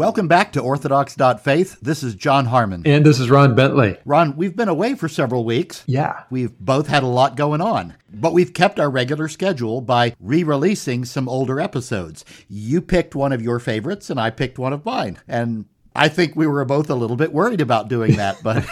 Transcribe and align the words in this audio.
Welcome 0.00 0.28
back 0.28 0.52
to 0.52 0.62
Orthodocs.Faith. 0.62 1.80
This 1.82 2.02
is 2.02 2.14
John 2.14 2.46
Harmon. 2.46 2.84
And 2.86 3.04
this 3.04 3.20
is 3.20 3.28
Ron 3.28 3.54
Bentley. 3.54 3.98
Ron, 4.06 4.34
we've 4.34 4.56
been 4.56 4.70
away 4.70 4.94
for 4.94 5.10
several 5.10 5.44
weeks. 5.44 5.84
Yeah. 5.86 6.22
We've 6.30 6.58
both 6.58 6.86
had 6.86 7.02
a 7.02 7.06
lot 7.06 7.36
going 7.36 7.60
on, 7.60 7.96
but 8.10 8.32
we've 8.32 8.54
kept 8.54 8.80
our 8.80 8.88
regular 8.88 9.28
schedule 9.28 9.82
by 9.82 10.14
re 10.18 10.42
releasing 10.42 11.04
some 11.04 11.28
older 11.28 11.60
episodes. 11.60 12.24
You 12.48 12.80
picked 12.80 13.14
one 13.14 13.30
of 13.30 13.42
your 13.42 13.58
favorites, 13.58 14.08
and 14.08 14.18
I 14.18 14.30
picked 14.30 14.58
one 14.58 14.72
of 14.72 14.86
mine. 14.86 15.18
And 15.28 15.66
I 15.94 16.08
think 16.08 16.34
we 16.34 16.46
were 16.46 16.64
both 16.64 16.88
a 16.88 16.94
little 16.94 17.16
bit 17.16 17.34
worried 17.34 17.60
about 17.60 17.88
doing 17.88 18.16
that, 18.16 18.42
but 18.42 18.66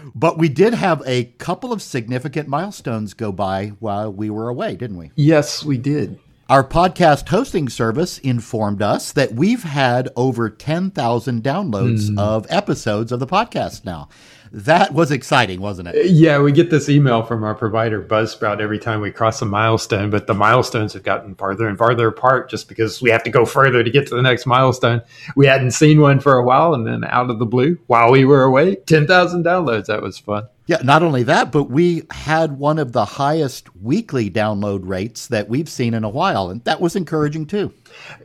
but 0.14 0.38
we 0.38 0.48
did 0.48 0.72
have 0.72 1.02
a 1.04 1.24
couple 1.24 1.74
of 1.74 1.82
significant 1.82 2.48
milestones 2.48 3.12
go 3.12 3.32
by 3.32 3.74
while 3.80 4.10
we 4.10 4.30
were 4.30 4.48
away, 4.48 4.76
didn't 4.76 4.96
we? 4.96 5.10
Yes, 5.14 5.62
we 5.62 5.76
did. 5.76 6.18
Our 6.50 6.64
podcast 6.64 7.28
hosting 7.28 7.68
service 7.68 8.18
informed 8.18 8.82
us 8.82 9.12
that 9.12 9.34
we've 9.34 9.62
had 9.62 10.08
over 10.16 10.50
10,000 10.50 11.44
downloads 11.44 12.10
mm. 12.10 12.18
of 12.18 12.44
episodes 12.50 13.12
of 13.12 13.20
the 13.20 13.26
podcast 13.28 13.84
now. 13.84 14.08
That 14.50 14.92
was 14.92 15.12
exciting, 15.12 15.60
wasn't 15.60 15.90
it? 15.90 16.10
Yeah, 16.10 16.40
we 16.40 16.50
get 16.50 16.68
this 16.68 16.88
email 16.88 17.22
from 17.22 17.44
our 17.44 17.54
provider 17.54 18.02
Buzzsprout 18.02 18.60
every 18.60 18.80
time 18.80 19.00
we 19.00 19.12
cross 19.12 19.40
a 19.40 19.46
milestone, 19.46 20.10
but 20.10 20.26
the 20.26 20.34
milestones 20.34 20.92
have 20.94 21.04
gotten 21.04 21.36
farther 21.36 21.68
and 21.68 21.78
farther 21.78 22.08
apart 22.08 22.50
just 22.50 22.68
because 22.68 23.00
we 23.00 23.10
have 23.10 23.22
to 23.22 23.30
go 23.30 23.44
further 23.44 23.84
to 23.84 23.90
get 23.90 24.08
to 24.08 24.16
the 24.16 24.22
next 24.22 24.44
milestone. 24.44 25.02
We 25.36 25.46
hadn't 25.46 25.70
seen 25.70 26.00
one 26.00 26.18
for 26.18 26.36
a 26.36 26.42
while, 26.42 26.74
and 26.74 26.84
then 26.84 27.04
out 27.04 27.30
of 27.30 27.38
the 27.38 27.46
blue, 27.46 27.78
while 27.86 28.10
we 28.10 28.24
were 28.24 28.42
away, 28.42 28.74
10,000 28.74 29.44
downloads. 29.44 29.86
That 29.86 30.02
was 30.02 30.18
fun. 30.18 30.48
Yeah, 30.70 30.78
not 30.84 31.02
only 31.02 31.24
that, 31.24 31.50
but 31.50 31.64
we 31.64 32.04
had 32.12 32.56
one 32.56 32.78
of 32.78 32.92
the 32.92 33.04
highest 33.04 33.74
weekly 33.74 34.30
download 34.30 34.86
rates 34.86 35.26
that 35.26 35.48
we've 35.48 35.68
seen 35.68 35.94
in 35.94 36.04
a 36.04 36.08
while, 36.08 36.48
and 36.48 36.62
that 36.62 36.80
was 36.80 36.94
encouraging 36.94 37.46
too. 37.46 37.74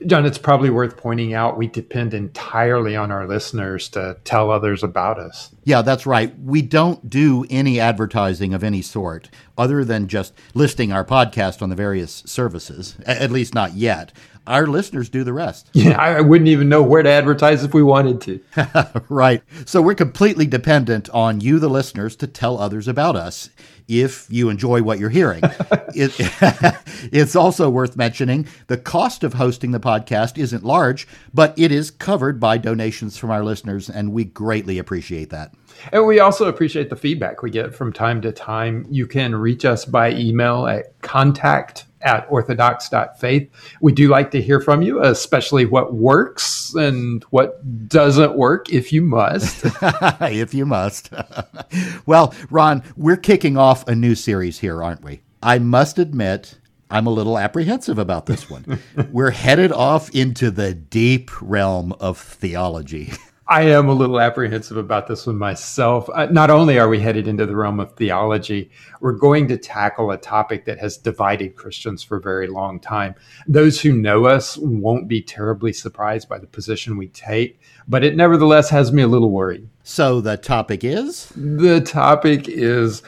John, 0.06 0.28
it's 0.28 0.38
probably 0.38 0.70
worth 0.70 0.96
pointing 0.96 1.34
out 1.34 1.58
we 1.58 1.66
depend 1.66 2.14
entirely 2.14 2.96
on 2.96 3.12
our 3.12 3.28
listeners 3.28 3.90
to 3.90 4.18
tell 4.26 4.52
others 4.52 4.84
about 4.84 5.18
us. 5.18 5.56
Yeah, 5.64 5.82
that's 5.82 6.06
right. 6.06 6.40
We 6.40 6.62
don't 6.62 7.10
do 7.10 7.48
any 7.50 7.80
advertising 7.80 8.54
of 8.54 8.64
any 8.64 8.84
sort 8.84 9.32
other 9.58 9.84
than 9.84 10.08
just 10.08 10.32
listing 10.54 10.92
our 10.92 11.04
podcast 11.04 11.64
on 11.64 11.70
the 11.70 11.76
various 11.76 12.22
services, 12.28 12.96
at 13.08 13.32
least 13.32 13.56
not 13.56 13.74
yet 13.74 14.14
our 14.48 14.68
listeners 14.68 15.10
do 15.10 15.24
the 15.24 15.34
rest. 15.34 15.70
Yeah, 15.74 15.98
I 16.00 16.22
wouldn't 16.22 16.48
even 16.48 16.70
know 16.70 16.84
where 16.84 17.04
to 17.04 17.10
advertise 17.10 17.64
if 17.64 17.74
we 17.74 17.84
wanted 17.84 18.22
to. 18.22 19.02
right. 19.10 19.42
So 19.66 19.82
we're 19.82 19.96
completely 19.96 20.46
dependent 20.46 21.10
on 21.10 21.42
you, 21.42 21.60
the 21.60 21.70
listeners, 21.70 22.16
to 22.18 22.28
tell 22.28 22.58
others 22.60 22.88
about 22.88 23.16
us 23.16 23.50
if 23.88 24.28
you 24.30 24.50
enjoy 24.50 24.82
what 24.82 25.00
you're 25.00 25.10
hearing. 25.10 25.42
it, 25.96 26.16
it's 27.12 27.36
also 27.36 27.70
worth 27.70 27.96
mentioning 27.96 28.48
the 28.68 28.78
cost 28.78 29.24
of 29.24 29.34
hosting 29.34 29.72
the 29.72 29.80
podcast 29.80 30.38
isn't 30.38 30.64
large, 30.64 31.08
but 31.34 31.54
it 31.58 31.72
is 31.72 31.92
covered 31.92 32.40
by 32.40 32.58
donations 32.58 33.18
from 33.18 33.32
our 33.32 33.44
listeners, 33.44 33.90
and 33.90 34.12
we 34.12 34.26
greatly 34.26 34.78
appreciate 34.78 35.30
that. 35.30 35.54
And 35.92 36.06
we 36.06 36.20
also 36.20 36.48
appreciate 36.48 36.90
the 36.90 36.96
feedback 36.96 37.42
we 37.42 37.52
get 37.52 37.76
from 37.76 37.92
time 37.92 38.22
to 38.22 38.32
time. 38.32 38.86
You 38.90 39.08
can 39.08 39.36
reach 39.36 39.66
us 39.66 39.86
by 39.86 40.12
email 40.12 40.68
at 40.68 41.00
contact 41.02 41.86
at 42.06 42.30
orthodocs.faith. 42.30 43.50
We 43.82 43.92
do 43.92 44.08
like 44.08 44.32
to 44.32 44.42
hear 44.42 44.62
from 44.62 44.82
you, 44.82 45.04
especially 45.04 45.66
what 45.66 45.94
works 45.94 46.74
and 46.76 47.24
what 47.32 47.90
doesn't 47.90 48.36
work 48.36 48.72
if 48.72 48.94
you 48.94 49.02
must. 49.02 49.66
if 50.22 50.54
you 50.54 50.66
must. 50.66 51.12
well, 52.06 52.34
Ron, 52.50 52.84
we're 52.96 53.18
kicking 53.18 53.58
off 53.58 53.88
a 53.88 53.96
new 53.96 54.16
series 54.16 54.60
here, 54.60 54.82
aren't 54.82 55.04
we? 55.04 55.22
I 55.42 55.60
must 55.60 56.00
admit, 56.00 56.60
I'm 56.90 57.08
a 57.08 57.12
little 57.12 57.38
apprehensive 57.38 57.98
about 57.98 58.28
this 58.28 58.50
one. 58.50 58.80
we're 59.12 59.32
headed 59.32 59.72
off 59.72 60.10
into 60.16 60.52
the 60.52 60.74
deep 60.74 61.32
realm 61.42 61.94
of 62.00 62.18
theology. 62.18 63.14
I 63.48 63.62
am 63.64 63.88
a 63.90 63.94
little 63.94 64.20
apprehensive 64.20 64.76
about 64.76 65.06
this 65.06 65.28
one 65.28 65.38
myself. 65.38 66.10
Uh, 66.12 66.26
not 66.26 66.50
only 66.50 66.80
are 66.80 66.90
we 66.90 67.00
headed 67.00 67.28
into 67.28 67.46
the 67.46 67.56
realm 67.56 67.80
of 67.80 67.94
theology, 67.94 68.72
we're 69.02 69.12
going 69.12 69.48
to 69.50 69.58
tackle 69.58 70.10
a 70.10 70.18
topic 70.18 70.66
that 70.66 70.80
has 70.80 70.98
divided 70.98 71.56
Christians 71.56 72.02
for 72.02 72.18
a 72.18 72.22
very 72.22 72.48
long 72.48 72.80
time. 72.80 73.14
Those 73.48 73.80
who 73.80 73.94
know 73.94 74.26
us 74.26 74.58
won't 74.58 75.08
be 75.08 75.22
terribly 75.22 75.74
surprised 75.74 76.28
by 76.28 76.40
the 76.40 76.48
position 76.48 76.98
we 76.98 77.10
take, 77.10 77.60
but 77.88 78.04
it 78.04 78.16
nevertheless 78.16 78.72
has 78.72 78.92
me 78.92 79.04
a 79.04 79.08
little 79.08 79.30
worried. 79.30 79.70
So 79.84 80.22
the 80.22 80.38
topic 80.38 80.84
is? 80.84 81.32
The 81.36 81.82
topic 81.82 82.48
is 82.48 83.04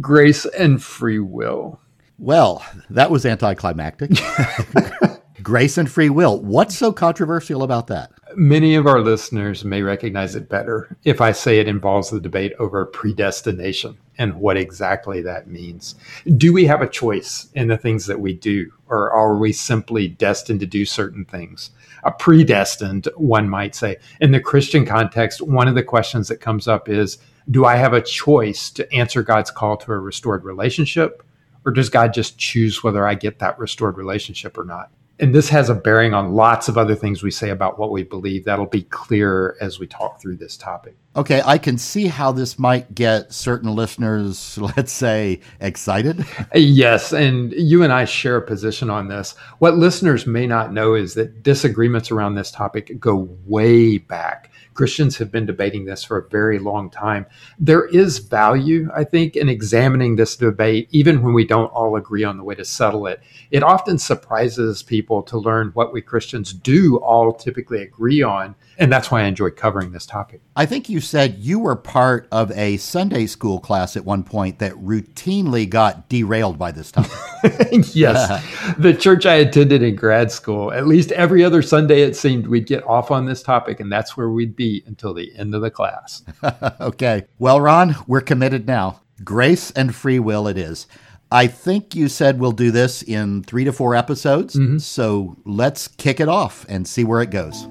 grace 0.00 0.46
and 0.46 0.82
free 0.82 1.18
will. 1.18 1.78
Well, 2.18 2.64
that 2.88 3.10
was 3.10 3.26
anticlimactic. 3.26 4.12
grace 5.48 5.78
and 5.78 5.90
free 5.90 6.10
will. 6.10 6.38
What's 6.42 6.76
so 6.76 6.92
controversial 6.92 7.62
about 7.62 7.86
that? 7.86 8.12
Many 8.36 8.74
of 8.74 8.86
our 8.86 9.00
listeners 9.00 9.64
may 9.64 9.80
recognize 9.80 10.34
it 10.34 10.50
better 10.50 10.94
if 11.04 11.22
I 11.22 11.32
say 11.32 11.58
it 11.58 11.66
involves 11.66 12.10
the 12.10 12.20
debate 12.20 12.52
over 12.58 12.84
predestination 12.84 13.96
and 14.18 14.34
what 14.34 14.58
exactly 14.58 15.22
that 15.22 15.46
means. 15.46 15.94
Do 16.36 16.52
we 16.52 16.66
have 16.66 16.82
a 16.82 16.86
choice 16.86 17.48
in 17.54 17.68
the 17.68 17.78
things 17.78 18.04
that 18.04 18.20
we 18.20 18.34
do, 18.34 18.70
or 18.88 19.10
are 19.10 19.38
we 19.38 19.54
simply 19.54 20.06
destined 20.06 20.60
to 20.60 20.66
do 20.66 20.84
certain 20.84 21.24
things? 21.24 21.70
A 22.04 22.12
predestined, 22.12 23.08
one 23.16 23.48
might 23.48 23.74
say. 23.74 23.96
In 24.20 24.32
the 24.32 24.40
Christian 24.40 24.84
context, 24.84 25.40
one 25.40 25.66
of 25.66 25.74
the 25.74 25.82
questions 25.82 26.28
that 26.28 26.42
comes 26.42 26.68
up 26.68 26.90
is 26.90 27.16
Do 27.50 27.64
I 27.64 27.76
have 27.76 27.94
a 27.94 28.02
choice 28.02 28.68
to 28.72 28.92
answer 28.92 29.22
God's 29.22 29.50
call 29.50 29.78
to 29.78 29.92
a 29.92 29.98
restored 29.98 30.44
relationship? 30.44 31.22
Or 31.64 31.72
does 31.72 31.88
God 31.88 32.12
just 32.12 32.36
choose 32.36 32.84
whether 32.84 33.06
I 33.06 33.14
get 33.14 33.38
that 33.38 33.58
restored 33.58 33.96
relationship 33.96 34.58
or 34.58 34.66
not? 34.66 34.90
And 35.20 35.34
this 35.34 35.48
has 35.48 35.68
a 35.68 35.74
bearing 35.74 36.14
on 36.14 36.32
lots 36.32 36.68
of 36.68 36.78
other 36.78 36.94
things 36.94 37.22
we 37.22 37.30
say 37.30 37.50
about 37.50 37.78
what 37.78 37.90
we 37.90 38.04
believe. 38.04 38.44
That'll 38.44 38.66
be 38.66 38.82
clearer 38.82 39.56
as 39.60 39.78
we 39.78 39.86
talk 39.86 40.20
through 40.20 40.36
this 40.36 40.56
topic. 40.56 40.96
Okay, 41.16 41.42
I 41.44 41.58
can 41.58 41.78
see 41.78 42.06
how 42.06 42.30
this 42.30 42.58
might 42.58 42.94
get 42.94 43.32
certain 43.32 43.74
listeners, 43.74 44.56
let's 44.76 44.92
say, 44.92 45.40
excited. 45.60 46.24
Yes, 46.54 47.12
and 47.12 47.52
you 47.52 47.82
and 47.82 47.92
I 47.92 48.04
share 48.04 48.36
a 48.36 48.42
position 48.42 48.90
on 48.90 49.08
this. 49.08 49.34
What 49.58 49.76
listeners 49.76 50.26
may 50.26 50.46
not 50.46 50.72
know 50.72 50.94
is 50.94 51.14
that 51.14 51.42
disagreements 51.42 52.10
around 52.10 52.36
this 52.36 52.52
topic 52.52 53.00
go 53.00 53.28
way 53.44 53.98
back. 53.98 54.52
Christians 54.78 55.16
have 55.16 55.32
been 55.32 55.44
debating 55.44 55.86
this 55.86 56.04
for 56.04 56.18
a 56.18 56.28
very 56.28 56.60
long 56.60 56.88
time. 56.88 57.26
There 57.58 57.86
is 57.86 58.18
value, 58.18 58.88
I 58.94 59.02
think, 59.02 59.34
in 59.34 59.48
examining 59.48 60.14
this 60.14 60.36
debate, 60.36 60.86
even 60.92 61.20
when 61.20 61.34
we 61.34 61.44
don't 61.44 61.72
all 61.72 61.96
agree 61.96 62.22
on 62.22 62.36
the 62.36 62.44
way 62.44 62.54
to 62.54 62.64
settle 62.64 63.08
it. 63.08 63.20
It 63.50 63.64
often 63.64 63.98
surprises 63.98 64.84
people 64.84 65.24
to 65.24 65.36
learn 65.36 65.72
what 65.74 65.92
we 65.92 66.00
Christians 66.00 66.52
do 66.52 66.98
all 66.98 67.32
typically 67.32 67.82
agree 67.82 68.22
on. 68.22 68.54
And 68.78 68.92
that's 68.92 69.10
why 69.10 69.22
I 69.22 69.24
enjoy 69.24 69.50
covering 69.50 69.90
this 69.90 70.06
topic. 70.06 70.40
I 70.54 70.64
think 70.64 70.88
you 70.88 71.00
said 71.00 71.38
you 71.38 71.58
were 71.58 71.74
part 71.74 72.28
of 72.30 72.52
a 72.52 72.76
Sunday 72.76 73.26
school 73.26 73.58
class 73.58 73.96
at 73.96 74.04
one 74.04 74.22
point 74.22 74.60
that 74.60 74.72
routinely 74.74 75.68
got 75.68 76.08
derailed 76.08 76.58
by 76.58 76.70
this 76.70 76.92
topic. 76.92 77.10
yes. 77.94 78.44
the 78.78 78.94
church 78.94 79.26
I 79.26 79.34
attended 79.34 79.82
in 79.82 79.96
grad 79.96 80.30
school, 80.30 80.72
at 80.72 80.86
least 80.86 81.10
every 81.12 81.42
other 81.42 81.60
Sunday, 81.60 82.02
it 82.02 82.14
seemed 82.14 82.46
we'd 82.46 82.68
get 82.68 82.84
off 82.84 83.10
on 83.10 83.26
this 83.26 83.42
topic, 83.42 83.80
and 83.80 83.90
that's 83.90 84.16
where 84.16 84.30
we'd 84.30 84.54
be 84.54 84.84
until 84.86 85.12
the 85.12 85.36
end 85.36 85.56
of 85.56 85.62
the 85.62 85.70
class. 85.70 86.22
okay. 86.80 87.26
Well, 87.38 87.60
Ron, 87.60 87.96
we're 88.06 88.20
committed 88.20 88.68
now. 88.68 89.00
Grace 89.24 89.72
and 89.72 89.92
free 89.92 90.20
will 90.20 90.46
it 90.46 90.56
is. 90.56 90.86
I 91.32 91.48
think 91.48 91.96
you 91.96 92.08
said 92.08 92.38
we'll 92.38 92.52
do 92.52 92.70
this 92.70 93.02
in 93.02 93.42
three 93.42 93.64
to 93.64 93.72
four 93.72 93.96
episodes. 93.96 94.54
Mm-hmm. 94.54 94.78
So 94.78 95.36
let's 95.44 95.88
kick 95.88 96.20
it 96.20 96.28
off 96.28 96.64
and 96.68 96.86
see 96.86 97.02
where 97.04 97.20
it 97.20 97.30
goes. 97.30 97.66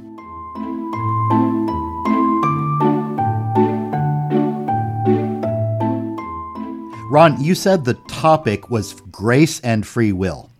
Ron, 7.18 7.44
you 7.44 7.56
said 7.56 7.84
the 7.84 7.96
topic 8.08 8.70
was 8.70 8.94
grace 9.10 9.60
and 9.62 9.88
free 9.88 10.12
will. 10.12 10.52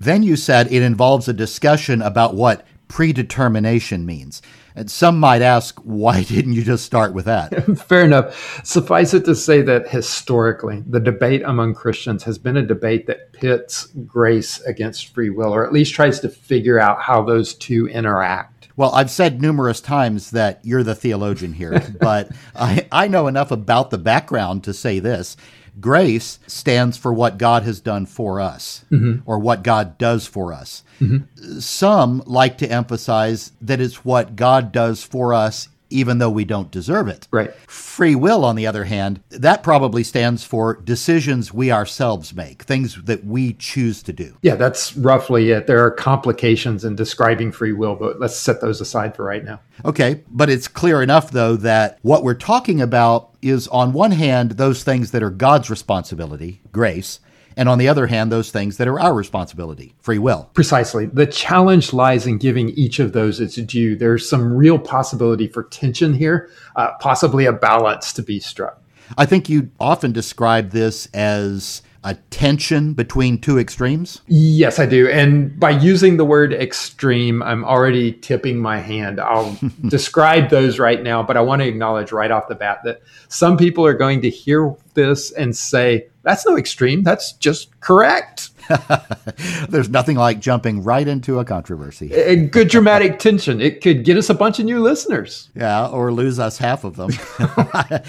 Then 0.00 0.24
you 0.24 0.34
said 0.34 0.66
it 0.72 0.82
involves 0.82 1.28
a 1.28 1.32
discussion 1.32 2.02
about 2.02 2.34
what 2.34 2.66
predetermination 2.88 4.04
means. 4.04 4.42
And 4.74 4.90
some 4.90 5.20
might 5.20 5.42
ask, 5.42 5.78
why 5.84 6.24
didn't 6.24 6.54
you 6.54 6.64
just 6.64 6.84
start 6.84 7.14
with 7.14 7.26
that? 7.26 7.50
Fair 7.88 8.04
enough. 8.04 8.66
Suffice 8.66 9.14
it 9.14 9.24
to 9.26 9.36
say 9.36 9.62
that 9.62 9.90
historically, 9.90 10.82
the 10.88 10.98
debate 10.98 11.42
among 11.44 11.74
Christians 11.74 12.24
has 12.24 12.36
been 12.36 12.56
a 12.56 12.66
debate 12.66 13.06
that 13.06 13.32
pits 13.32 13.86
grace 14.04 14.60
against 14.62 15.14
free 15.14 15.30
will, 15.30 15.54
or 15.54 15.64
at 15.64 15.72
least 15.72 15.94
tries 15.94 16.18
to 16.18 16.28
figure 16.28 16.80
out 16.80 17.00
how 17.00 17.22
those 17.22 17.54
two 17.54 17.86
interact. 17.86 18.62
Well, 18.76 18.92
I've 18.92 19.10
said 19.10 19.40
numerous 19.40 19.80
times 19.80 20.32
that 20.32 20.58
you're 20.64 20.82
the 20.82 20.96
theologian 20.96 21.52
here, 21.52 21.80
but 22.00 22.32
I, 22.56 22.88
I 22.90 23.06
know 23.06 23.28
enough 23.28 23.52
about 23.52 23.90
the 23.90 23.98
background 23.98 24.64
to 24.64 24.74
say 24.74 24.98
this. 24.98 25.36
Grace 25.80 26.38
stands 26.46 26.96
for 26.96 27.12
what 27.12 27.38
God 27.38 27.62
has 27.62 27.80
done 27.80 28.06
for 28.06 28.40
us 28.40 28.84
mm-hmm. 28.90 29.28
or 29.28 29.38
what 29.38 29.62
God 29.62 29.96
does 29.98 30.26
for 30.26 30.52
us. 30.52 30.84
Mm-hmm. 31.00 31.60
Some 31.60 32.22
like 32.26 32.58
to 32.58 32.70
emphasize 32.70 33.52
that 33.60 33.80
it's 33.80 34.04
what 34.04 34.36
God 34.36 34.70
does 34.72 35.02
for 35.02 35.32
us 35.32 35.68
even 35.92 36.18
though 36.18 36.30
we 36.30 36.44
don't 36.44 36.70
deserve 36.70 37.08
it. 37.08 37.28
Right. 37.30 37.54
Free 37.68 38.14
will, 38.14 38.44
on 38.44 38.56
the 38.56 38.66
other 38.66 38.84
hand, 38.84 39.20
that 39.30 39.62
probably 39.62 40.02
stands 40.02 40.44
for 40.44 40.74
decisions 40.74 41.52
we 41.52 41.70
ourselves 41.70 42.34
make, 42.34 42.62
things 42.62 43.02
that 43.04 43.24
we 43.24 43.52
choose 43.54 44.02
to 44.04 44.12
do. 44.12 44.36
Yeah, 44.42 44.56
that's 44.56 44.96
roughly 44.96 45.50
it. 45.50 45.66
There 45.66 45.84
are 45.84 45.90
complications 45.90 46.84
in 46.84 46.96
describing 46.96 47.52
free 47.52 47.72
will, 47.72 47.94
but 47.94 48.18
let's 48.18 48.36
set 48.36 48.60
those 48.60 48.80
aside 48.80 49.14
for 49.14 49.24
right 49.24 49.44
now. 49.44 49.60
Okay, 49.84 50.22
but 50.30 50.50
it's 50.50 50.68
clear 50.68 51.02
enough, 51.02 51.30
though, 51.30 51.56
that 51.56 51.98
what 52.02 52.24
we're 52.24 52.34
talking 52.34 52.80
about 52.80 53.30
is, 53.42 53.68
on 53.68 53.92
one 53.92 54.12
hand, 54.12 54.52
those 54.52 54.82
things 54.82 55.10
that 55.10 55.22
are 55.22 55.30
God's 55.30 55.68
responsibility, 55.68 56.60
grace, 56.72 57.20
and 57.56 57.68
on 57.68 57.78
the 57.78 57.88
other 57.88 58.06
hand, 58.06 58.30
those 58.30 58.50
things 58.50 58.76
that 58.76 58.88
are 58.88 59.00
our 59.00 59.14
responsibility, 59.14 59.94
free 60.00 60.18
will. 60.18 60.50
Precisely. 60.54 61.06
The 61.06 61.26
challenge 61.26 61.92
lies 61.92 62.26
in 62.26 62.38
giving 62.38 62.70
each 62.70 62.98
of 62.98 63.12
those 63.12 63.40
its 63.40 63.56
due. 63.56 63.96
There's 63.96 64.28
some 64.28 64.52
real 64.52 64.78
possibility 64.78 65.48
for 65.48 65.64
tension 65.64 66.14
here, 66.14 66.50
uh, 66.76 66.92
possibly 67.00 67.46
a 67.46 67.52
balance 67.52 68.12
to 68.14 68.22
be 68.22 68.40
struck. 68.40 68.82
I 69.18 69.26
think 69.26 69.48
you 69.48 69.70
often 69.78 70.12
describe 70.12 70.70
this 70.70 71.06
as 71.12 71.82
a 72.04 72.14
tension 72.30 72.94
between 72.94 73.38
two 73.38 73.58
extremes? 73.58 74.22
Yes, 74.26 74.78
I 74.78 74.86
do. 74.86 75.08
And 75.08 75.58
by 75.58 75.70
using 75.70 76.16
the 76.16 76.24
word 76.24 76.52
extreme, 76.52 77.42
I'm 77.42 77.64
already 77.64 78.12
tipping 78.12 78.58
my 78.58 78.78
hand. 78.78 79.20
I'll 79.20 79.56
describe 79.88 80.50
those 80.50 80.78
right 80.78 81.02
now, 81.02 81.22
but 81.22 81.36
I 81.36 81.40
want 81.40 81.62
to 81.62 81.68
acknowledge 81.68 82.12
right 82.12 82.30
off 82.30 82.48
the 82.48 82.54
bat 82.54 82.80
that 82.84 83.02
some 83.28 83.56
people 83.56 83.86
are 83.86 83.94
going 83.94 84.20
to 84.22 84.30
hear 84.30 84.74
this 84.94 85.30
and 85.32 85.56
say, 85.56 86.08
that's 86.22 86.46
no 86.46 86.56
extreme, 86.56 87.02
that's 87.02 87.32
just 87.32 87.78
correct. 87.80 88.50
There's 89.68 89.88
nothing 89.88 90.16
like 90.16 90.40
jumping 90.40 90.82
right 90.82 91.06
into 91.06 91.38
a 91.38 91.44
controversy. 91.44 92.12
A 92.12 92.36
good 92.36 92.68
dramatic 92.68 93.18
tension. 93.18 93.60
It 93.60 93.80
could 93.80 94.04
get 94.04 94.16
us 94.16 94.30
a 94.30 94.34
bunch 94.34 94.58
of 94.58 94.64
new 94.64 94.80
listeners. 94.80 95.50
Yeah, 95.54 95.88
or 95.88 96.12
lose 96.12 96.38
us 96.38 96.58
half 96.58 96.84
of 96.84 96.96
them. 96.96 97.10
I, 97.38 98.02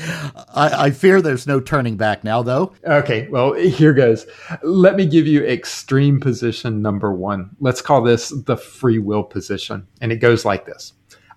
I, 0.55 0.91
fear 0.91 1.21
there's 1.21 1.47
no 1.47 1.59
turning 1.59 1.97
back 1.97 2.23
now, 2.23 2.43
though. 2.43 2.73
Okay, 2.85 3.27
well, 3.29 3.53
here 3.53 3.93
goes. 3.93 4.25
Let 4.61 4.95
me 4.95 5.05
give 5.05 5.27
you 5.27 5.43
extreme 5.43 6.19
position 6.19 6.81
number 6.81 7.13
one. 7.13 7.49
Let's 7.59 7.81
call 7.81 8.01
this 8.01 8.29
the 8.45 8.57
free 8.57 8.99
will 8.99 9.23
position. 9.23 9.87
And 10.01 10.11
it 10.11 10.17
goes 10.17 10.45
like 10.45 10.65
this 10.65 10.93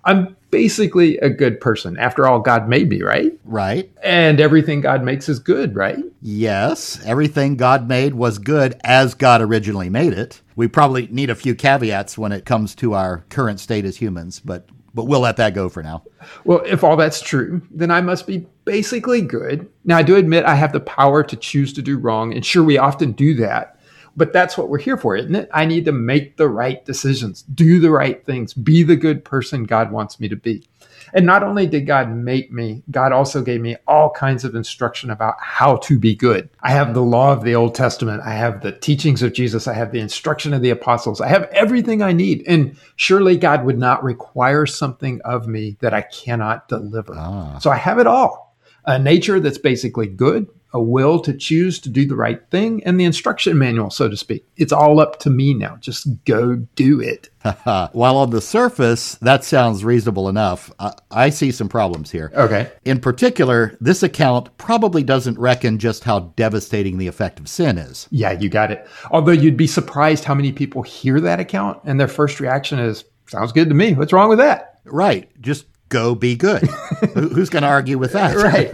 I'm 0.07 0.37
basically 0.51 1.19
a 1.19 1.29
good 1.29 1.61
person. 1.61 1.99
After 1.99 2.27
all, 2.27 2.39
God 2.39 2.69
made 2.69 2.89
me, 2.89 3.03
right? 3.03 3.33
Right. 3.45 3.91
And 4.03 4.41
everything 4.41 4.81
God 4.81 5.03
makes 5.03 5.29
is 5.29 5.39
good, 5.41 5.75
right? 5.75 6.03
Yes. 6.23 7.05
Everything 7.05 7.57
God 7.57 7.89
made 7.89 8.15
was 8.15 8.39
good 8.39 8.81
as 8.85 9.15
God 9.15 9.43
originally 9.43 9.91
made 9.91 10.13
it. 10.13 10.41
We 10.55 10.69
probably 10.69 11.09
need 11.09 11.29
a 11.29 11.35
few 11.35 11.55
caveats 11.55 12.17
when 12.17 12.33
it 12.33 12.47
comes 12.47 12.75
to 12.77 12.95
our 12.95 13.25
current 13.29 13.61
state 13.61 13.85
as 13.85 13.97
humans, 13.97 14.41
but 14.41 14.69
but 14.95 15.05
we'll 15.05 15.21
let 15.21 15.37
that 15.37 15.53
go 15.53 15.69
for 15.69 15.83
now. 15.83 16.03
Well, 16.45 16.63
if 16.65 16.83
all 16.83 16.97
that's 16.97 17.21
true, 17.21 17.61
then 17.71 17.91
I 17.91 18.01
must 18.01 18.27
be 18.27 18.47
basically 18.65 19.21
good. 19.21 19.69
Now, 19.85 19.99
I 19.99 20.03
do 20.03 20.17
admit 20.17 20.47
I 20.47 20.55
have 20.55 20.73
the 20.73 20.81
power 20.81 21.23
to 21.23 21.37
choose 21.37 21.75
to 21.75 21.83
do 21.83 21.99
wrong, 21.99 22.33
and 22.33 22.43
sure, 22.43 22.65
we 22.65 22.79
often 22.79 23.13
do 23.13 23.35
that. 23.35 23.76
But 24.17 24.33
that's 24.33 24.57
what 24.57 24.69
we're 24.69 24.79
here 24.79 24.97
for, 24.97 25.15
isn't 25.15 25.35
it? 25.35 25.49
I 25.53 25.67
need 25.67 25.85
to 25.85 25.93
make 25.93 26.37
the 26.37 26.49
right 26.49 26.85
decisions, 26.85 27.43
do 27.43 27.79
the 27.79 27.91
right 27.91 28.25
things, 28.25 28.55
be 28.55 28.83
the 28.83 28.97
good 28.97 29.25
person 29.25 29.65
God 29.65 29.93
wants 29.93 30.19
me 30.19 30.29
to 30.29 30.37
be. 30.37 30.67
And 31.13 31.25
not 31.25 31.43
only 31.43 31.67
did 31.67 31.87
God 31.87 32.11
make 32.11 32.53
me, 32.53 32.83
God 32.91 33.13
also 33.13 33.43
gave 33.43 33.61
me 33.61 33.77
all 33.87 34.11
kinds 34.11 34.45
of 34.45 34.55
instruction 34.55 35.11
about 35.11 35.37
how 35.41 35.77
to 35.77 35.99
be 35.99 36.15
good. 36.15 36.49
I 36.63 36.71
have 36.73 36.95
the 36.95 37.03
law 37.03 37.33
of 37.33 37.45
the 37.45 37.55
Old 37.55 37.75
Testament. 37.75 38.23
I 38.25 38.33
have 38.33 38.63
the 38.63 38.73
teachings 38.73 39.23
of 39.23 39.33
Jesus. 39.33 39.69
I 39.69 39.75
have 39.75 39.93
the 39.93 40.01
instruction 40.01 40.53
of 40.53 40.63
the 40.63 40.71
apostles. 40.71 41.21
I 41.21 41.29
have 41.29 41.45
everything 41.45 42.03
I 42.03 42.13
need. 42.13 42.45
And 42.47 42.77
surely 42.97 43.37
God 43.37 43.65
would 43.65 43.79
not 43.79 44.03
require 44.03 44.67
something 44.67 45.21
of 45.25 45.47
me 45.47 45.77
that 45.81 45.95
I 45.95 46.03
cannot 46.03 46.69
deliver. 46.69 47.15
Ah. 47.17 47.59
So 47.59 47.71
I 47.71 47.77
have 47.77 47.99
it 47.99 48.07
all. 48.07 48.57
A 48.85 48.99
nature 48.99 49.41
that's 49.41 49.59
basically 49.59 50.07
good, 50.07 50.49
a 50.73 50.81
will 50.81 51.21
to 51.21 51.33
choose 51.33 51.79
to 51.81 51.89
do 51.89 52.07
the 52.07 52.17
right 52.17 52.41
thing 52.51 52.83
and 52.85 53.01
the 53.01 53.05
instruction 53.05 53.57
manual, 53.57 53.91
so 53.91 54.09
to 54.09 54.17
speak. 54.17 54.47
It's 54.57 54.73
all 54.73 55.01
up 55.01 55.19
to 55.21 55.31
me 55.31 55.55
now. 55.55 55.77
Just 55.77 56.09
go 56.25 56.57
do 56.75 57.01
it. 57.01 57.31
While 57.93 58.17
on 58.17 58.31
the 58.31 58.41
surface, 58.41 59.15
that 59.17 59.45
sounds 59.45 59.85
reasonable 59.85 60.29
enough, 60.29 60.71
I, 60.79 60.93
I 61.11 61.31
see 61.31 61.53
some 61.53 61.69
problems 61.69 62.11
here. 62.11 62.31
Okay. 62.35 62.71
In 62.85 63.01
particular, 63.01 63.77
this 63.81 64.03
account 64.03 64.57
probably 64.59 65.03
doesn't 65.03 65.39
reckon 65.39 65.79
just 65.79 66.05
how 66.05 66.21
devastating 66.37 66.99
the 66.99 67.07
effect 67.07 67.39
of 67.39 67.49
sin 67.49 67.79
is. 67.79 68.09
Yeah, 68.11 68.33
you 68.33 68.49
got 68.49 68.71
it. 68.71 68.87
Although 69.11 69.33
you'd 69.33 69.57
be 69.57 69.67
surprised 69.67 70.25
how 70.25 70.35
many 70.35 70.53
people 70.53 70.83
hear 70.83 71.21
that 71.21 71.41
account 71.41 71.81
and 71.85 71.99
their 71.99 72.09
first 72.09 72.41
reaction 72.41 72.79
is, 72.79 73.05
sounds 73.29 73.53
good 73.53 73.69
to 73.69 73.75
me. 73.75 73.95
What's 73.95 74.13
wrong 74.13 74.29
with 74.29 74.39
that? 74.39 74.81
Right. 74.85 75.31
Just 75.41 75.67
go 75.89 76.15
be 76.15 76.37
good. 76.37 76.63
Who's 77.15 77.51
going 77.51 77.63
to 77.63 77.69
argue 77.69 77.99
with 77.99 78.13
that? 78.13 78.37
Right. 78.37 78.71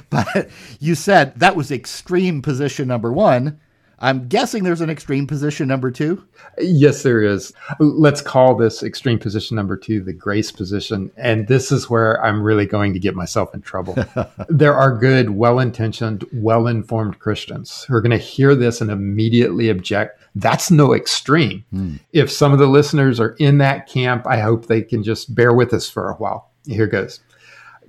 but 0.10 0.50
you 0.80 0.94
said 0.94 1.34
that 1.36 1.56
was 1.56 1.70
extreme 1.70 2.42
position 2.42 2.88
number 2.88 3.12
one. 3.12 3.60
I'm 4.02 4.26
guessing 4.26 4.64
there's 4.64 4.80
an 4.80 4.90
extreme 4.90 5.28
position 5.28 5.68
number 5.68 5.92
two. 5.92 6.24
Yes, 6.58 7.04
there 7.04 7.22
is. 7.22 7.52
Let's 7.78 8.20
call 8.20 8.56
this 8.56 8.82
extreme 8.82 9.20
position 9.20 9.54
number 9.54 9.76
two 9.76 10.02
the 10.02 10.12
grace 10.12 10.50
position. 10.50 11.12
And 11.16 11.46
this 11.46 11.70
is 11.70 11.88
where 11.88 12.22
I'm 12.22 12.42
really 12.42 12.66
going 12.66 12.92
to 12.94 12.98
get 12.98 13.14
myself 13.14 13.54
in 13.54 13.62
trouble. 13.62 13.96
there 14.48 14.74
are 14.74 14.98
good, 14.98 15.30
well 15.30 15.60
intentioned, 15.60 16.24
well 16.32 16.66
informed 16.66 17.20
Christians 17.20 17.84
who 17.84 17.94
are 17.94 18.00
going 18.00 18.10
to 18.10 18.18
hear 18.18 18.56
this 18.56 18.80
and 18.80 18.90
immediately 18.90 19.68
object. 19.68 20.20
That's 20.34 20.70
no 20.72 20.94
extreme. 20.94 21.64
Mm. 21.72 22.00
If 22.12 22.30
some 22.30 22.52
of 22.52 22.58
the 22.58 22.66
listeners 22.66 23.20
are 23.20 23.36
in 23.38 23.58
that 23.58 23.86
camp, 23.86 24.26
I 24.26 24.40
hope 24.40 24.66
they 24.66 24.82
can 24.82 25.04
just 25.04 25.32
bear 25.32 25.54
with 25.54 25.72
us 25.72 25.88
for 25.88 26.10
a 26.10 26.14
while. 26.14 26.50
Here 26.66 26.88
goes. 26.88 27.20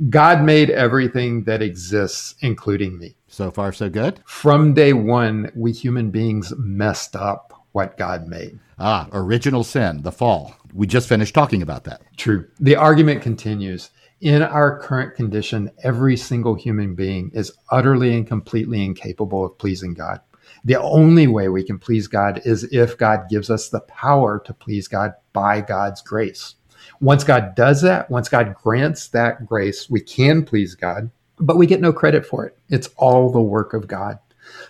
God 0.09 0.43
made 0.43 0.69
everything 0.69 1.43
that 1.45 1.61
exists, 1.61 2.35
including 2.41 2.97
me. 2.97 3.15
So 3.33 3.49
far, 3.49 3.73
so 3.73 3.89
good. 3.89 4.19
From 4.27 4.75
day 4.75 4.93
one, 4.93 5.51
we 5.55 5.71
human 5.71 6.11
beings 6.11 6.53
messed 6.55 7.15
up 7.15 7.65
what 7.71 7.97
God 7.97 8.27
made. 8.27 8.59
Ah, 8.77 9.07
original 9.11 9.63
sin, 9.63 10.03
the 10.03 10.11
fall. 10.11 10.55
We 10.71 10.85
just 10.85 11.09
finished 11.09 11.33
talking 11.33 11.63
about 11.63 11.83
that. 11.85 12.03
True. 12.15 12.47
The 12.59 12.75
argument 12.75 13.23
continues. 13.23 13.89
In 14.21 14.43
our 14.43 14.77
current 14.77 15.15
condition, 15.15 15.71
every 15.83 16.15
single 16.15 16.53
human 16.53 16.93
being 16.93 17.31
is 17.33 17.51
utterly 17.71 18.15
and 18.15 18.27
completely 18.27 18.85
incapable 18.85 19.43
of 19.43 19.57
pleasing 19.57 19.95
God. 19.95 20.21
The 20.63 20.79
only 20.79 21.25
way 21.25 21.49
we 21.49 21.63
can 21.63 21.79
please 21.79 22.07
God 22.07 22.39
is 22.45 22.65
if 22.65 22.99
God 22.99 23.29
gives 23.31 23.49
us 23.49 23.67
the 23.67 23.81
power 23.81 24.43
to 24.45 24.53
please 24.53 24.87
God 24.87 25.13
by 25.33 25.61
God's 25.61 26.03
grace. 26.03 26.53
Once 27.01 27.23
God 27.23 27.55
does 27.55 27.81
that, 27.81 28.11
once 28.11 28.29
God 28.29 28.53
grants 28.61 29.07
that 29.07 29.47
grace, 29.47 29.89
we 29.89 30.01
can 30.01 30.45
please 30.45 30.75
God, 30.75 31.09
but 31.39 31.57
we 31.57 31.67
get 31.67 31.81
no 31.81 31.93
credit 31.93 32.25
for 32.25 32.45
it. 32.45 32.57
It's 32.69 32.89
all 32.97 33.31
the 33.31 33.41
work 33.41 33.73
of 33.73 33.87
God. 33.87 34.19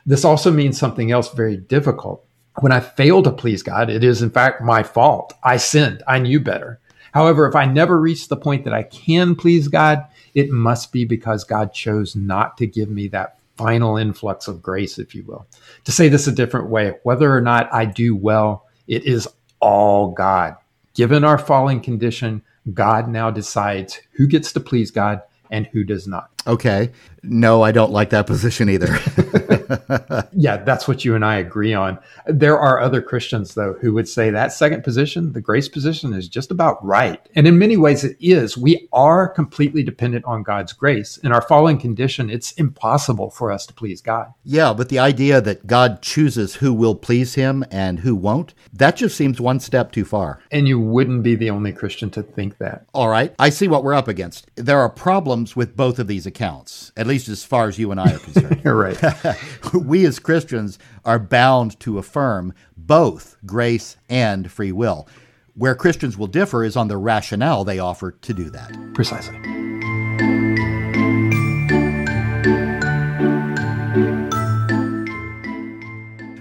This 0.05 0.25
also 0.25 0.51
means 0.51 0.77
something 0.77 1.11
else 1.11 1.33
very 1.33 1.57
difficult. 1.57 2.25
When 2.59 2.71
I 2.71 2.79
fail 2.79 3.23
to 3.23 3.31
please 3.31 3.63
God, 3.63 3.89
it 3.89 4.03
is 4.03 4.21
in 4.21 4.29
fact 4.29 4.61
my 4.61 4.83
fault. 4.83 5.33
I 5.43 5.57
sinned. 5.57 6.03
I 6.07 6.19
knew 6.19 6.39
better. 6.39 6.79
However, 7.13 7.47
if 7.47 7.55
I 7.55 7.65
never 7.65 7.99
reach 7.99 8.27
the 8.27 8.37
point 8.37 8.63
that 8.65 8.73
I 8.73 8.83
can 8.83 9.35
please 9.35 9.67
God, 9.67 10.05
it 10.33 10.49
must 10.49 10.91
be 10.91 11.05
because 11.05 11.43
God 11.43 11.73
chose 11.73 12.15
not 12.15 12.57
to 12.57 12.67
give 12.67 12.89
me 12.89 13.07
that 13.09 13.37
final 13.55 13.97
influx 13.97 14.47
of 14.47 14.61
grace, 14.61 14.97
if 14.97 15.13
you 15.13 15.23
will. 15.23 15.45
To 15.85 15.91
say 15.91 16.09
this 16.09 16.27
a 16.27 16.31
different 16.31 16.69
way, 16.69 16.95
whether 17.03 17.35
or 17.35 17.41
not 17.41 17.71
I 17.73 17.85
do 17.85 18.15
well, 18.15 18.65
it 18.87 19.05
is 19.05 19.27
all 19.59 20.11
God. 20.11 20.55
Given 20.95 21.23
our 21.23 21.37
falling 21.37 21.81
condition, 21.81 22.41
God 22.73 23.07
now 23.07 23.29
decides 23.29 23.99
who 24.13 24.27
gets 24.27 24.51
to 24.53 24.59
please 24.59 24.89
God 24.89 25.21
and 25.51 25.67
who 25.67 25.83
does 25.83 26.07
not. 26.07 26.32
Okay. 26.45 26.91
No, 27.25 27.61
I 27.61 27.71
don't 27.71 27.91
like 27.91 28.09
that 28.09 28.27
position 28.27 28.69
either. 28.69 28.99
yeah, 30.33 30.57
that's 30.57 30.89
what 30.89 31.05
you 31.05 31.15
and 31.15 31.23
I 31.23 31.37
agree 31.37 31.73
on. 31.73 31.97
There 32.27 32.59
are 32.59 32.81
other 32.81 33.01
Christians, 33.01 33.53
though, 33.53 33.73
who 33.81 33.93
would 33.93 34.09
say 34.09 34.29
that 34.29 34.51
second 34.51 34.83
position, 34.83 35.31
the 35.31 35.39
grace 35.39 35.69
position, 35.69 36.13
is 36.13 36.27
just 36.27 36.51
about 36.51 36.83
right. 36.85 37.25
And 37.33 37.47
in 37.47 37.57
many 37.57 37.77
ways, 37.77 38.03
it 38.03 38.17
is. 38.19 38.57
We 38.57 38.89
are 38.91 39.29
completely 39.29 39.83
dependent 39.83 40.25
on 40.25 40.43
God's 40.43 40.73
grace. 40.73 41.15
In 41.17 41.31
our 41.31 41.41
fallen 41.41 41.77
condition, 41.77 42.29
it's 42.29 42.51
impossible 42.53 43.29
for 43.29 43.53
us 43.53 43.65
to 43.67 43.73
please 43.73 44.01
God. 44.01 44.33
Yeah, 44.43 44.73
but 44.73 44.89
the 44.89 44.99
idea 44.99 45.39
that 45.39 45.65
God 45.65 46.01
chooses 46.01 46.55
who 46.55 46.73
will 46.73 46.95
please 46.95 47.35
him 47.35 47.63
and 47.71 47.99
who 47.99 48.15
won't, 48.15 48.53
that 48.73 48.97
just 48.97 49.15
seems 49.15 49.39
one 49.39 49.61
step 49.61 49.93
too 49.93 50.03
far. 50.03 50.41
And 50.51 50.67
you 50.67 50.77
wouldn't 50.77 51.23
be 51.23 51.35
the 51.35 51.51
only 51.51 51.71
Christian 51.71 52.09
to 52.11 52.23
think 52.23 52.57
that. 52.57 52.85
All 52.93 53.07
right. 53.07 53.33
I 53.39 53.49
see 53.49 53.69
what 53.69 53.85
we're 53.85 53.93
up 53.93 54.09
against. 54.09 54.51
There 54.55 54.79
are 54.79 54.89
problems 54.89 55.55
with 55.55 55.77
both 55.77 55.99
of 55.99 56.07
these 56.07 56.25
accounts, 56.33 56.91
at 56.97 57.05
least 57.05 57.29
as 57.29 57.43
far 57.43 57.67
as 57.67 57.77
you 57.77 57.91
and 57.91 57.99
I 57.99 58.13
are 58.13 58.19
concerned. 58.19 58.61
You're 58.65 58.75
right. 58.75 58.99
we 59.73 60.03
as 60.07 60.17
Christians 60.17 60.79
are 61.05 61.19
bound 61.19 61.79
to 61.81 61.99
affirm 61.99 62.53
both 62.75 63.37
grace 63.45 63.97
and 64.09 64.51
free 64.51 64.71
will. 64.71 65.07
Where 65.53 65.75
Christians 65.75 66.17
will 66.17 66.27
differ 66.27 66.63
is 66.63 66.75
on 66.75 66.87
the 66.87 66.97
rationale 66.97 67.63
they 67.63 67.77
offer 67.77 68.11
to 68.11 68.33
do 68.33 68.49
that. 68.49 68.75
Precisely. 68.95 69.37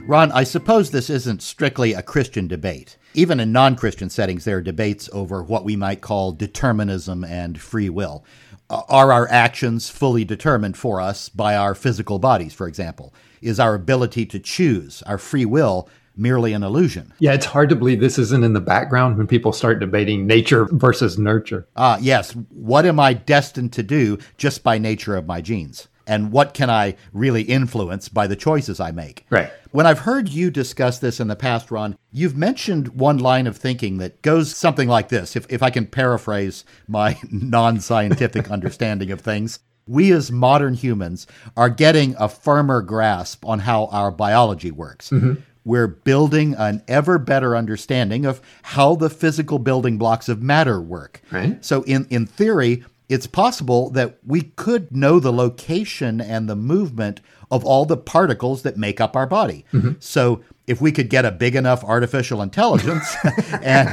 Ron, 0.06 0.32
I 0.32 0.44
suppose 0.44 0.90
this 0.90 1.08
isn't 1.10 1.42
strictly 1.42 1.92
a 1.92 2.02
Christian 2.02 2.46
debate. 2.48 2.96
Even 3.14 3.40
in 3.40 3.52
non 3.52 3.76
Christian 3.76 4.10
settings, 4.10 4.44
there 4.44 4.58
are 4.58 4.62
debates 4.62 5.08
over 5.12 5.42
what 5.42 5.64
we 5.64 5.76
might 5.76 6.00
call 6.00 6.32
determinism 6.32 7.24
and 7.24 7.60
free 7.60 7.88
will. 7.88 8.24
Uh, 8.72 8.82
are 8.88 9.12
our 9.12 9.28
actions 9.30 9.90
fully 9.90 10.24
determined 10.24 10.78
for 10.78 10.98
us 10.98 11.28
by 11.28 11.54
our 11.54 11.74
physical 11.74 12.18
bodies, 12.18 12.54
for 12.54 12.66
example? 12.66 13.12
Is 13.42 13.60
our 13.60 13.74
ability 13.74 14.24
to 14.26 14.38
choose, 14.38 15.02
our 15.02 15.18
free 15.18 15.44
will, 15.44 15.90
merely 16.16 16.54
an 16.54 16.62
illusion? 16.62 17.12
Yeah, 17.18 17.34
it's 17.34 17.44
hard 17.44 17.68
to 17.68 17.76
believe 17.76 18.00
this 18.00 18.18
isn't 18.18 18.44
in 18.44 18.54
the 18.54 18.60
background 18.60 19.18
when 19.18 19.26
people 19.26 19.52
start 19.52 19.78
debating 19.78 20.26
nature 20.26 20.64
versus 20.72 21.18
nurture. 21.18 21.68
Ah, 21.76 21.98
yes. 22.00 22.32
What 22.48 22.86
am 22.86 22.98
I 22.98 23.12
destined 23.12 23.74
to 23.74 23.82
do 23.82 24.16
just 24.38 24.62
by 24.62 24.78
nature 24.78 25.16
of 25.16 25.26
my 25.26 25.42
genes? 25.42 25.88
And 26.06 26.32
what 26.32 26.54
can 26.54 26.70
I 26.70 26.96
really 27.12 27.42
influence 27.42 28.08
by 28.08 28.26
the 28.26 28.36
choices 28.36 28.80
I 28.80 28.90
make? 28.90 29.26
Right. 29.30 29.50
When 29.70 29.86
I've 29.86 30.00
heard 30.00 30.28
you 30.28 30.50
discuss 30.50 30.98
this 30.98 31.18
in 31.20 31.28
the 31.28 31.36
past, 31.36 31.70
Ron, 31.70 31.96
you've 32.10 32.36
mentioned 32.36 32.88
one 32.88 33.18
line 33.18 33.46
of 33.46 33.56
thinking 33.56 33.98
that 33.98 34.20
goes 34.22 34.54
something 34.54 34.88
like 34.88 35.08
this, 35.08 35.34
if, 35.34 35.46
if 35.50 35.62
I 35.62 35.70
can 35.70 35.86
paraphrase 35.86 36.64
my 36.86 37.18
non 37.30 37.80
scientific 37.80 38.50
understanding 38.50 39.10
of 39.10 39.20
things. 39.20 39.60
We 39.86 40.12
as 40.12 40.30
modern 40.30 40.74
humans 40.74 41.26
are 41.56 41.68
getting 41.68 42.14
a 42.18 42.28
firmer 42.28 42.82
grasp 42.82 43.44
on 43.44 43.60
how 43.60 43.86
our 43.86 44.12
biology 44.12 44.70
works. 44.70 45.10
Mm-hmm. 45.10 45.40
We're 45.64 45.88
building 45.88 46.54
an 46.54 46.82
ever 46.88 47.18
better 47.18 47.56
understanding 47.56 48.24
of 48.24 48.40
how 48.62 48.96
the 48.96 49.10
physical 49.10 49.58
building 49.58 49.96
blocks 49.96 50.28
of 50.28 50.42
matter 50.42 50.80
work. 50.80 51.22
Right. 51.30 51.64
So, 51.64 51.82
in, 51.82 52.06
in 52.10 52.26
theory, 52.26 52.84
it's 53.08 53.26
possible 53.26 53.90
that 53.90 54.18
we 54.24 54.42
could 54.42 54.94
know 54.94 55.20
the 55.20 55.32
location 55.32 56.20
and 56.20 56.48
the 56.48 56.56
movement 56.56 57.20
of 57.50 57.64
all 57.64 57.84
the 57.84 57.96
particles 57.96 58.62
that 58.62 58.76
make 58.76 59.00
up 59.00 59.14
our 59.14 59.26
body. 59.26 59.64
Mm-hmm. 59.72 59.92
So 60.00 60.42
if 60.66 60.80
we 60.80 60.92
could 60.92 61.10
get 61.10 61.24
a 61.24 61.30
big 61.30 61.54
enough 61.54 61.84
artificial 61.84 62.40
intelligence 62.40 63.14
and 63.62 63.90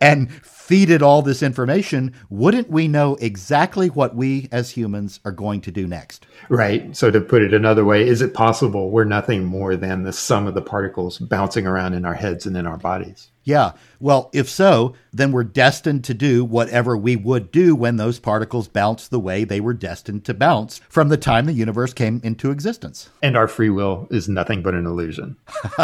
and 0.00 0.32
feed 0.68 0.90
it 0.90 1.00
all 1.00 1.22
this 1.22 1.42
information, 1.42 2.12
wouldn't 2.28 2.68
we 2.68 2.88
know 2.88 3.16
exactly 3.20 3.88
what 3.88 4.14
we 4.14 4.48
as 4.52 4.72
humans 4.72 5.20
are 5.24 5.32
going 5.32 5.60
to 5.62 5.70
do 5.70 5.86
next? 5.86 6.26
Right. 6.48 6.94
So, 6.96 7.10
to 7.10 7.20
put 7.20 7.42
it 7.42 7.54
another 7.54 7.84
way, 7.84 8.06
is 8.06 8.20
it 8.20 8.34
possible 8.34 8.90
we're 8.90 9.04
nothing 9.04 9.44
more 9.44 9.76
than 9.76 10.02
the 10.02 10.12
sum 10.12 10.46
of 10.46 10.54
the 10.54 10.62
particles 10.62 11.18
bouncing 11.18 11.66
around 11.66 11.94
in 11.94 12.04
our 12.04 12.14
heads 12.14 12.44
and 12.44 12.56
in 12.56 12.66
our 12.66 12.76
bodies? 12.76 13.30
Yeah. 13.48 13.72
Well, 13.98 14.28
if 14.34 14.46
so, 14.46 14.94
then 15.10 15.32
we're 15.32 15.42
destined 15.42 16.04
to 16.04 16.12
do 16.12 16.44
whatever 16.44 16.98
we 16.98 17.16
would 17.16 17.50
do 17.50 17.74
when 17.74 17.96
those 17.96 18.18
particles 18.18 18.68
bounce 18.68 19.08
the 19.08 19.18
way 19.18 19.42
they 19.42 19.58
were 19.58 19.72
destined 19.72 20.26
to 20.26 20.34
bounce 20.34 20.82
from 20.90 21.08
the 21.08 21.16
time 21.16 21.46
the 21.46 21.54
universe 21.54 21.94
came 21.94 22.20
into 22.22 22.50
existence. 22.50 23.08
And 23.22 23.38
our 23.38 23.48
free 23.48 23.70
will 23.70 24.06
is 24.10 24.28
nothing 24.28 24.62
but 24.62 24.74
an 24.74 24.84
illusion. 24.84 25.38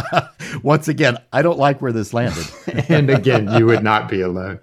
Once 0.63 0.89
again, 0.89 1.17
I 1.33 1.41
don't 1.41 1.59
like 1.59 1.81
where 1.81 1.91
this 1.91 2.13
landed. 2.13 2.45
and 2.91 3.09
again, 3.09 3.51
you 3.55 3.65
would 3.65 3.83
not 3.83 4.11
be 4.11 4.21
alone. 4.21 4.61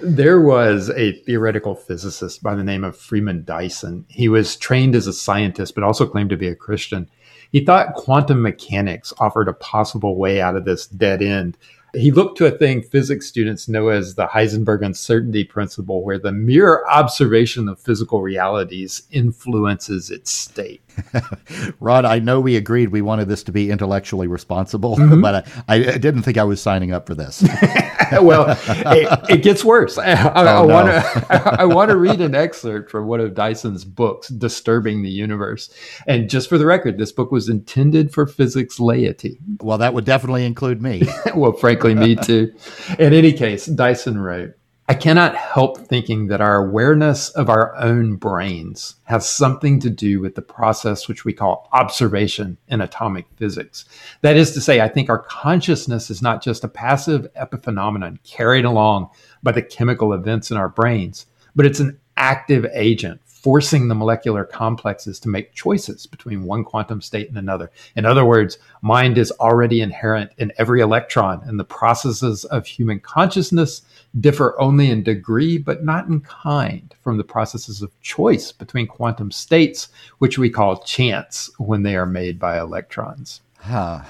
There 0.00 0.40
was 0.40 0.90
a 0.90 1.12
theoretical 1.12 1.76
physicist 1.76 2.42
by 2.42 2.56
the 2.56 2.64
name 2.64 2.82
of 2.82 2.96
Freeman 2.96 3.44
Dyson. 3.44 4.06
He 4.08 4.28
was 4.28 4.56
trained 4.56 4.96
as 4.96 5.06
a 5.06 5.12
scientist, 5.12 5.76
but 5.76 5.84
also 5.84 6.04
claimed 6.04 6.30
to 6.30 6.36
be 6.36 6.48
a 6.48 6.56
Christian. 6.56 7.08
He 7.52 7.64
thought 7.64 7.94
quantum 7.94 8.42
mechanics 8.42 9.12
offered 9.18 9.48
a 9.48 9.52
possible 9.52 10.16
way 10.16 10.40
out 10.40 10.56
of 10.56 10.64
this 10.64 10.86
dead 10.86 11.20
end 11.20 11.56
he 11.94 12.10
looked 12.10 12.38
to 12.38 12.46
a 12.46 12.50
thing 12.50 12.82
physics 12.82 13.26
students 13.26 13.68
know 13.68 13.88
as 13.88 14.14
the 14.14 14.26
Heisenberg 14.26 14.84
uncertainty 14.84 15.44
principle, 15.44 16.04
where 16.04 16.18
the 16.18 16.32
mere 16.32 16.84
observation 16.86 17.68
of 17.68 17.80
physical 17.80 18.22
realities 18.22 19.02
influences 19.10 20.10
its 20.10 20.30
state. 20.30 20.82
Ron, 21.80 22.06
I 22.06 22.18
know 22.18 22.40
we 22.40 22.56
agreed 22.56 22.90
we 22.90 23.02
wanted 23.02 23.28
this 23.28 23.42
to 23.44 23.52
be 23.52 23.70
intellectually 23.70 24.26
responsible, 24.26 24.96
mm-hmm. 24.96 25.20
but 25.20 25.46
I, 25.68 25.74
I, 25.74 25.98
didn't 25.98 26.22
think 26.22 26.38
I 26.38 26.44
was 26.44 26.60
signing 26.60 26.92
up 26.92 27.06
for 27.06 27.14
this. 27.14 27.42
well, 28.20 28.56
it, 28.68 29.30
it, 29.30 29.42
gets 29.42 29.64
worse. 29.64 29.98
I, 29.98 30.12
oh, 30.12 30.28
I 30.34 30.62
want 30.62 30.88
to 30.88 31.60
I 31.60 31.64
want 31.64 31.90
to 31.90 31.96
read 31.96 32.20
an 32.20 32.34
excerpt 32.34 32.90
from 32.90 33.06
one 33.06 33.20
of 33.20 33.34
Dyson's 33.34 33.84
books, 33.84 34.28
"Disturbing 34.28 35.02
the 35.02 35.10
Universe." 35.10 35.70
And 36.06 36.28
just 36.28 36.48
for 36.48 36.58
the 36.58 36.66
record, 36.66 36.98
this 36.98 37.12
book 37.12 37.32
was 37.32 37.48
intended 37.48 38.12
for 38.12 38.26
physics 38.26 38.80
laity. 38.80 39.38
Well, 39.60 39.78
that 39.78 39.94
would 39.94 40.04
definitely 40.04 40.44
include 40.44 40.82
me. 40.82 41.02
well, 41.34 41.52
frankly, 41.52 41.94
me 41.94 42.16
too. 42.16 42.52
In 42.98 43.12
any 43.12 43.32
case, 43.32 43.66
Dyson 43.66 44.18
wrote. 44.18 44.54
I 44.90 44.94
cannot 44.94 45.36
help 45.36 45.78
thinking 45.78 46.26
that 46.26 46.40
our 46.40 46.56
awareness 46.56 47.28
of 47.28 47.48
our 47.48 47.76
own 47.76 48.16
brains 48.16 48.96
has 49.04 49.30
something 49.30 49.78
to 49.78 49.88
do 49.88 50.20
with 50.20 50.34
the 50.34 50.42
process 50.42 51.06
which 51.06 51.24
we 51.24 51.32
call 51.32 51.68
observation 51.72 52.58
in 52.66 52.80
atomic 52.80 53.26
physics. 53.36 53.84
That 54.22 54.36
is 54.36 54.50
to 54.50 54.60
say, 54.60 54.80
I 54.80 54.88
think 54.88 55.08
our 55.08 55.20
consciousness 55.20 56.10
is 56.10 56.22
not 56.22 56.42
just 56.42 56.64
a 56.64 56.68
passive 56.68 57.32
epiphenomenon 57.34 58.18
carried 58.24 58.64
along 58.64 59.10
by 59.44 59.52
the 59.52 59.62
chemical 59.62 60.12
events 60.12 60.50
in 60.50 60.56
our 60.56 60.68
brains, 60.68 61.26
but 61.54 61.66
it's 61.66 61.78
an 61.78 62.00
active 62.16 62.66
agent 62.72 63.20
forcing 63.42 63.88
the 63.88 63.94
molecular 63.94 64.44
complexes 64.44 65.18
to 65.20 65.28
make 65.28 65.54
choices 65.54 66.06
between 66.06 66.44
one 66.44 66.62
quantum 66.62 67.00
state 67.00 67.28
and 67.28 67.38
another. 67.38 67.70
In 67.96 68.04
other 68.04 68.24
words, 68.24 68.58
mind 68.82 69.16
is 69.16 69.30
already 69.32 69.80
inherent 69.80 70.30
in 70.38 70.52
every 70.58 70.80
electron, 70.80 71.40
and 71.44 71.58
the 71.58 71.64
processes 71.64 72.44
of 72.46 72.66
human 72.66 73.00
consciousness 73.00 73.82
differ 74.20 74.60
only 74.60 74.90
in 74.90 75.02
degree, 75.02 75.56
but 75.56 75.84
not 75.84 76.06
in 76.06 76.20
kind, 76.20 76.94
from 77.02 77.16
the 77.16 77.24
processes 77.24 77.80
of 77.80 77.98
choice 78.00 78.52
between 78.52 78.86
quantum 78.86 79.30
states, 79.30 79.88
which 80.18 80.38
we 80.38 80.50
call 80.50 80.82
chance 80.82 81.50
when 81.58 81.82
they 81.82 81.96
are 81.96 82.06
made 82.06 82.38
by 82.38 82.58
electrons. 82.58 83.40
Huh. 83.58 84.02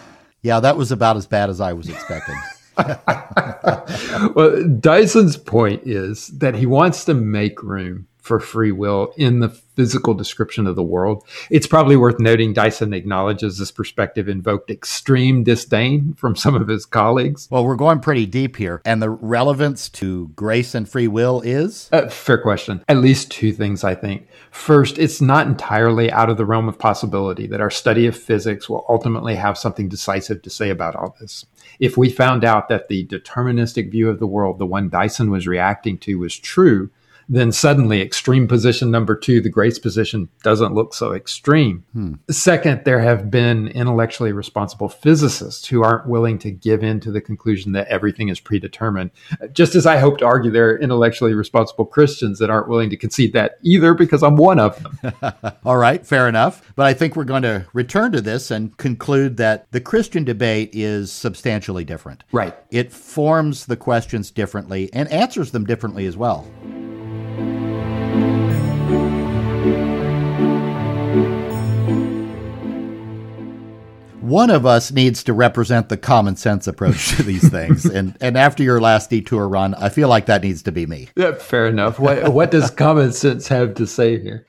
Yeah, 0.43 0.59
that 0.61 0.77
was 0.77 0.91
about 0.91 1.17
as 1.17 1.27
bad 1.27 1.51
as 1.51 1.61
I 1.61 1.73
was 1.73 1.89
expecting. 1.89 2.37
well, 4.35 4.65
Dyson's 4.81 5.37
point 5.37 5.83
is 5.85 6.29
that 6.29 6.55
he 6.55 6.67
wants 6.67 7.05
to 7.05 7.15
make 7.15 7.63
room 7.63 8.07
for 8.23 8.41
free 8.41 8.73
will 8.73 9.13
in 9.17 9.41
the 9.41 9.49
physical 9.49 10.13
description 10.13 10.67
of 10.67 10.77
the 10.77 10.83
world. 10.83 11.25
It's 11.49 11.67
probably 11.67 11.97
worth 11.97 12.21
noting 12.21 12.53
Dyson 12.53 12.93
acknowledges 12.93 13.57
this 13.57 13.71
perspective 13.71 14.29
invoked 14.29 14.71
extreme 14.71 15.43
disdain 15.43 16.13
from 16.15 16.37
some 16.37 16.55
of 16.55 16.69
his 16.69 16.85
colleagues. 16.85 17.49
Well, 17.51 17.65
we're 17.65 17.77
going 17.77 18.01
pretty 18.01 18.27
deep 18.27 18.57
here. 18.57 18.83
And 18.85 19.01
the 19.01 19.09
relevance 19.09 19.89
to 19.91 20.29
grace 20.37 20.75
and 20.75 20.89
free 20.89 21.09
will 21.09 21.41
is? 21.41 21.89
Uh, 21.93 22.09
fair 22.09 22.37
question. 22.37 22.85
At 22.89 22.99
least 22.99 23.31
two 23.31 23.53
things, 23.53 23.83
I 23.83 23.95
think. 23.95 24.29
First, 24.51 24.99
it's 24.99 25.21
not 25.21 25.47
entirely 25.47 26.11
out 26.11 26.29
of 26.29 26.37
the 26.37 26.45
realm 26.45 26.69
of 26.69 26.79
possibility 26.79 27.47
that 27.47 27.61
our 27.61 27.71
study 27.71 28.07
of 28.07 28.17
physics 28.17 28.69
will 28.69 28.85
ultimately 28.89 29.37
have 29.37 29.57
something 29.57 29.89
decisive 29.89 30.43
to 30.43 30.51
say 30.51 30.71
about 30.71 30.97
all 30.97 31.17
this. 31.21 31.47
If 31.79 31.97
we 31.97 32.11
found 32.11 32.45
out 32.45 32.69
that 32.69 32.89
the 32.89 33.07
deterministic 33.07 33.91
view 33.91 34.11
of 34.11 34.19
the 34.19 34.27
world, 34.27 34.59
the 34.59 34.67
one 34.67 34.91
Dyson 34.91 35.31
was 35.31 35.47
reacting 35.47 35.97
to, 35.99 36.19
was 36.19 36.39
true, 36.39 36.91
then 37.31 37.53
suddenly 37.53 38.03
extreme 38.03 38.49
position 38.49 38.91
number 38.91 39.15
two, 39.15 39.41
the 39.41 39.49
grace 39.49 39.79
position, 39.79 40.29
doesn't 40.43 40.75
look 40.75 40.93
so 40.93 41.13
extreme. 41.13 41.85
Hmm. 41.93 42.15
Second, 42.29 42.83
there 42.85 42.99
have 42.99 43.31
been 43.31 43.69
intellectually 43.69 44.33
responsible 44.33 44.89
physicists 44.89 45.69
who 45.69 45.85
aren't 45.85 46.09
willing 46.09 46.39
to 46.41 46.51
give 46.51 46.83
in 46.83 46.99
to 47.01 47.13
the 47.13 47.21
conclusion 47.21 47.71
that 47.73 47.87
everything 47.87 48.29
is 48.29 48.41
predetermined. 48.41 49.13
Just 49.53 49.77
as 49.77 49.87
I 49.87 49.99
hope 49.99 50.19
to 50.19 50.27
argue 50.27 50.51
there 50.51 50.71
are 50.71 50.79
intellectually 50.79 51.33
responsible 51.33 51.87
Christians 51.87 52.41
that 52.41 52.51
aren't 52.51 52.69
willing 52.69 52.91
to 52.91 52.97
concede 52.97 53.33
that 53.35 53.59
either, 53.63 53.95
because 53.95 54.25
I'm 54.25 54.35
one 54.35 54.59
of 54.59 54.83
them. 54.83 55.15
All 55.65 55.77
right, 55.77 56.05
fair 56.05 56.29
enough. 56.29 56.73
But 56.75 56.87
I 56.87 56.95
think 56.95 57.15
we're 57.15 57.25
going 57.25 57.43
to 57.43 57.65
return 57.73 58.11
to 58.11 58.21
this 58.21 58.51
and 58.51 58.77
conclude 58.77 59.37
that 59.37 59.71
the 59.71 59.81
Christian 59.81 60.25
debate 60.25 60.71
is 60.73 61.13
substantially 61.13 61.85
different. 61.85 62.25
Right. 62.33 62.57
It 62.73 62.93
forms 62.93 63.67
the 63.67 63.77
questions 63.77 64.33
differently 64.33 64.91
and 64.93 65.09
answers 65.13 65.53
them 65.53 65.65
differently 65.65 66.07
as 66.07 66.17
well. 66.17 66.45
One 74.31 74.51
of 74.51 74.65
us 74.65 74.93
needs 74.93 75.25
to 75.25 75.33
represent 75.33 75.89
the 75.89 75.97
common 75.97 76.37
sense 76.37 76.69
approach 76.69 77.17
to 77.17 77.25
these 77.25 77.49
things. 77.51 77.85
and 77.85 78.17
and 78.21 78.39
after 78.39 78.63
your 78.63 78.81
last 78.81 79.11
detour 79.11 79.49
Ron, 79.49 79.75
I 79.75 79.89
feel 79.89 80.09
like 80.09 80.27
that 80.27 80.43
needs 80.43 80.63
to 80.63 80.73
be 80.73 80.87
me. 80.87 81.09
Yeah, 81.17 81.33
fair 81.33 81.67
enough. 81.67 81.99
What 81.99 82.33
what 82.33 82.53
does 82.53 82.71
common 82.71 83.13
sense 83.13 83.49
have 83.49 83.75
to 83.75 83.89
say 83.89 84.21
here? 84.21 84.47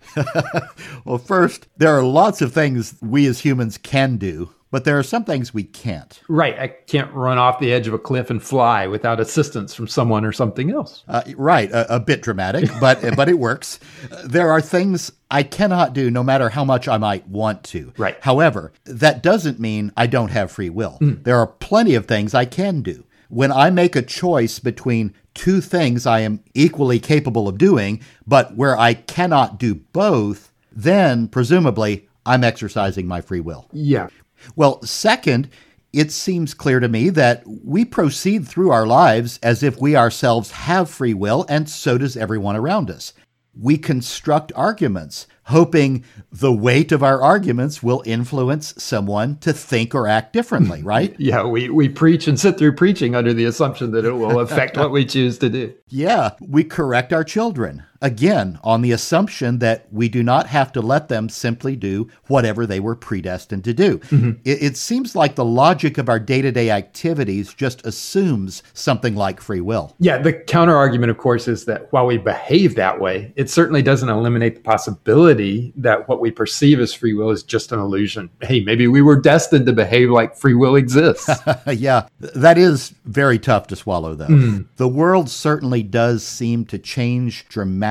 well, 1.05 1.17
first, 1.17 1.67
there 1.77 1.97
are 1.97 2.03
lots 2.03 2.43
of 2.43 2.53
things 2.53 2.95
we 3.01 3.25
as 3.25 3.39
humans 3.39 3.79
can 3.79 4.17
do 4.17 4.51
but 4.71 4.85
there 4.85 4.97
are 4.97 5.03
some 5.03 5.25
things 5.25 5.53
we 5.53 5.63
can't. 5.63 6.21
Right. 6.27 6.57
I 6.57 6.67
can't 6.67 7.13
run 7.13 7.37
off 7.37 7.59
the 7.59 7.71
edge 7.71 7.87
of 7.87 7.93
a 7.93 7.99
cliff 7.99 8.29
and 8.29 8.41
fly 8.41 8.87
without 8.87 9.19
assistance 9.19 9.73
from 9.73 9.87
someone 9.87 10.25
or 10.25 10.31
something 10.31 10.71
else. 10.71 11.03
Uh, 11.07 11.21
right. 11.35 11.69
A, 11.71 11.95
a, 11.95 11.99
bit 11.99 12.21
dramatic, 12.21 12.69
but 12.79 13.03
but 13.15 13.29
it 13.29 13.37
works. 13.37 13.79
There 14.23 14.49
are 14.51 14.61
things 14.61 15.11
I 15.29 15.43
cannot 15.43 15.93
do, 15.93 16.09
no 16.09 16.23
matter 16.23 16.49
how 16.49 16.63
much 16.63 16.87
I 16.87 16.97
might 16.97 17.27
want 17.27 17.63
to. 17.65 17.93
Right. 17.97 18.17
However, 18.21 18.71
that 18.85 19.21
doesn't 19.21 19.59
mean 19.59 19.91
I 19.95 20.07
don't 20.07 20.31
have 20.31 20.51
free 20.51 20.69
will. 20.69 20.97
Mm. 21.01 21.23
There 21.23 21.37
are 21.37 21.47
plenty 21.47 21.95
of 21.95 22.05
things 22.05 22.33
I 22.33 22.45
can 22.45 22.81
do. 22.81 23.05
When 23.29 23.51
I 23.51 23.69
make 23.69 23.95
a 23.95 24.01
choice 24.01 24.59
between 24.59 25.13
two 25.33 25.61
things 25.61 26.05
I 26.05 26.21
am 26.21 26.43
equally 26.53 26.99
capable 26.99 27.47
of 27.47 27.57
doing, 27.57 28.01
but 28.27 28.55
where 28.55 28.77
I 28.77 28.93
cannot 28.93 29.57
do 29.57 29.75
both, 29.75 30.51
then 30.71 31.27
presumably 31.27 32.07
I'm 32.25 32.43
exercising 32.43 33.07
my 33.07 33.21
free 33.21 33.39
will. 33.39 33.67
Yeah. 33.71 34.09
Well, 34.55 34.81
second, 34.83 35.49
it 35.93 36.11
seems 36.11 36.53
clear 36.53 36.79
to 36.79 36.87
me 36.87 37.09
that 37.09 37.43
we 37.45 37.83
proceed 37.85 38.47
through 38.47 38.71
our 38.71 38.87
lives 38.87 39.39
as 39.43 39.63
if 39.63 39.79
we 39.79 39.95
ourselves 39.95 40.51
have 40.51 40.89
free 40.89 41.13
will, 41.13 41.45
and 41.49 41.69
so 41.69 41.97
does 41.97 42.15
everyone 42.15 42.55
around 42.55 42.89
us. 42.89 43.13
We 43.53 43.77
construct 43.77 44.53
arguments 44.55 45.27
hoping 45.45 46.03
the 46.31 46.53
weight 46.53 46.91
of 46.91 47.03
our 47.03 47.21
arguments 47.21 47.83
will 47.83 48.01
influence 48.05 48.73
someone 48.81 49.37
to 49.39 49.51
think 49.51 49.93
or 49.93 50.07
act 50.07 50.33
differently, 50.33 50.81
right? 50.83 51.15
yeah, 51.19 51.43
we, 51.43 51.69
we 51.69 51.89
preach 51.89 52.27
and 52.27 52.39
sit 52.39 52.57
through 52.57 52.75
preaching 52.75 53.15
under 53.15 53.33
the 53.33 53.45
assumption 53.45 53.91
that 53.91 54.05
it 54.05 54.11
will 54.11 54.39
affect 54.39 54.77
what 54.77 54.91
we 54.91 55.05
choose 55.05 55.37
to 55.37 55.49
do. 55.49 55.73
Yeah, 55.93 56.31
we 56.39 56.63
correct 56.63 57.11
our 57.11 57.25
children, 57.25 57.83
again, 58.01 58.59
on 58.63 58.81
the 58.81 58.91
assumption 58.91 59.59
that 59.59 59.85
we 59.91 60.09
do 60.09 60.23
not 60.23 60.47
have 60.47 60.71
to 60.73 60.81
let 60.81 61.07
them 61.07 61.29
simply 61.29 61.75
do 61.75 62.09
whatever 62.27 62.65
they 62.65 62.79
were 62.79 62.95
predestined 62.95 63.63
to 63.63 63.73
do. 63.73 63.99
Mm-hmm. 63.99 64.31
It, 64.43 64.63
it 64.63 64.77
seems 64.77 65.15
like 65.15 65.35
the 65.35 65.45
logic 65.45 65.97
of 65.97 66.09
our 66.09 66.19
day 66.19 66.41
to 66.41 66.51
day 66.51 66.71
activities 66.71 67.53
just 67.53 67.85
assumes 67.85 68.63
something 68.73 69.15
like 69.15 69.39
free 69.39 69.61
will. 69.61 69.95
Yeah, 69.99 70.17
the 70.17 70.33
counter 70.33 70.75
argument, 70.75 71.11
of 71.11 71.17
course, 71.17 71.47
is 71.47 71.65
that 71.65 71.91
while 71.93 72.07
we 72.07 72.17
behave 72.17 72.75
that 72.75 72.99
way, 72.99 73.31
it 73.35 73.49
certainly 73.49 73.83
doesn't 73.83 74.09
eliminate 74.09 74.55
the 74.55 74.61
possibility 74.61 75.71
that 75.75 76.07
what 76.09 76.19
we 76.19 76.31
perceive 76.31 76.79
as 76.79 76.93
free 76.93 77.13
will 77.13 77.29
is 77.29 77.43
just 77.43 77.71
an 77.71 77.79
illusion. 77.79 78.29
Hey, 78.41 78.61
maybe 78.61 78.87
we 78.87 79.01
were 79.01 79.19
destined 79.19 79.67
to 79.67 79.73
behave 79.73 80.09
like 80.09 80.35
free 80.35 80.55
will 80.55 80.75
exists. 80.75 81.29
yeah, 81.67 82.07
that 82.19 82.57
is 82.57 82.95
very 83.05 83.37
tough 83.37 83.67
to 83.67 83.75
swallow, 83.75 84.15
though. 84.15 84.27
Mm. 84.27 84.67
The 84.77 84.87
world 84.87 85.29
certainly 85.29 85.83
does 85.83 86.25
seem 86.25 86.65
to 86.65 86.79
change 86.79 87.47
dramatically 87.47 87.90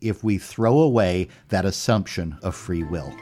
if 0.00 0.24
we 0.24 0.38
throw 0.38 0.78
away 0.78 1.28
that 1.48 1.64
assumption 1.64 2.38
of 2.42 2.54
free 2.54 2.82
will. 2.82 3.14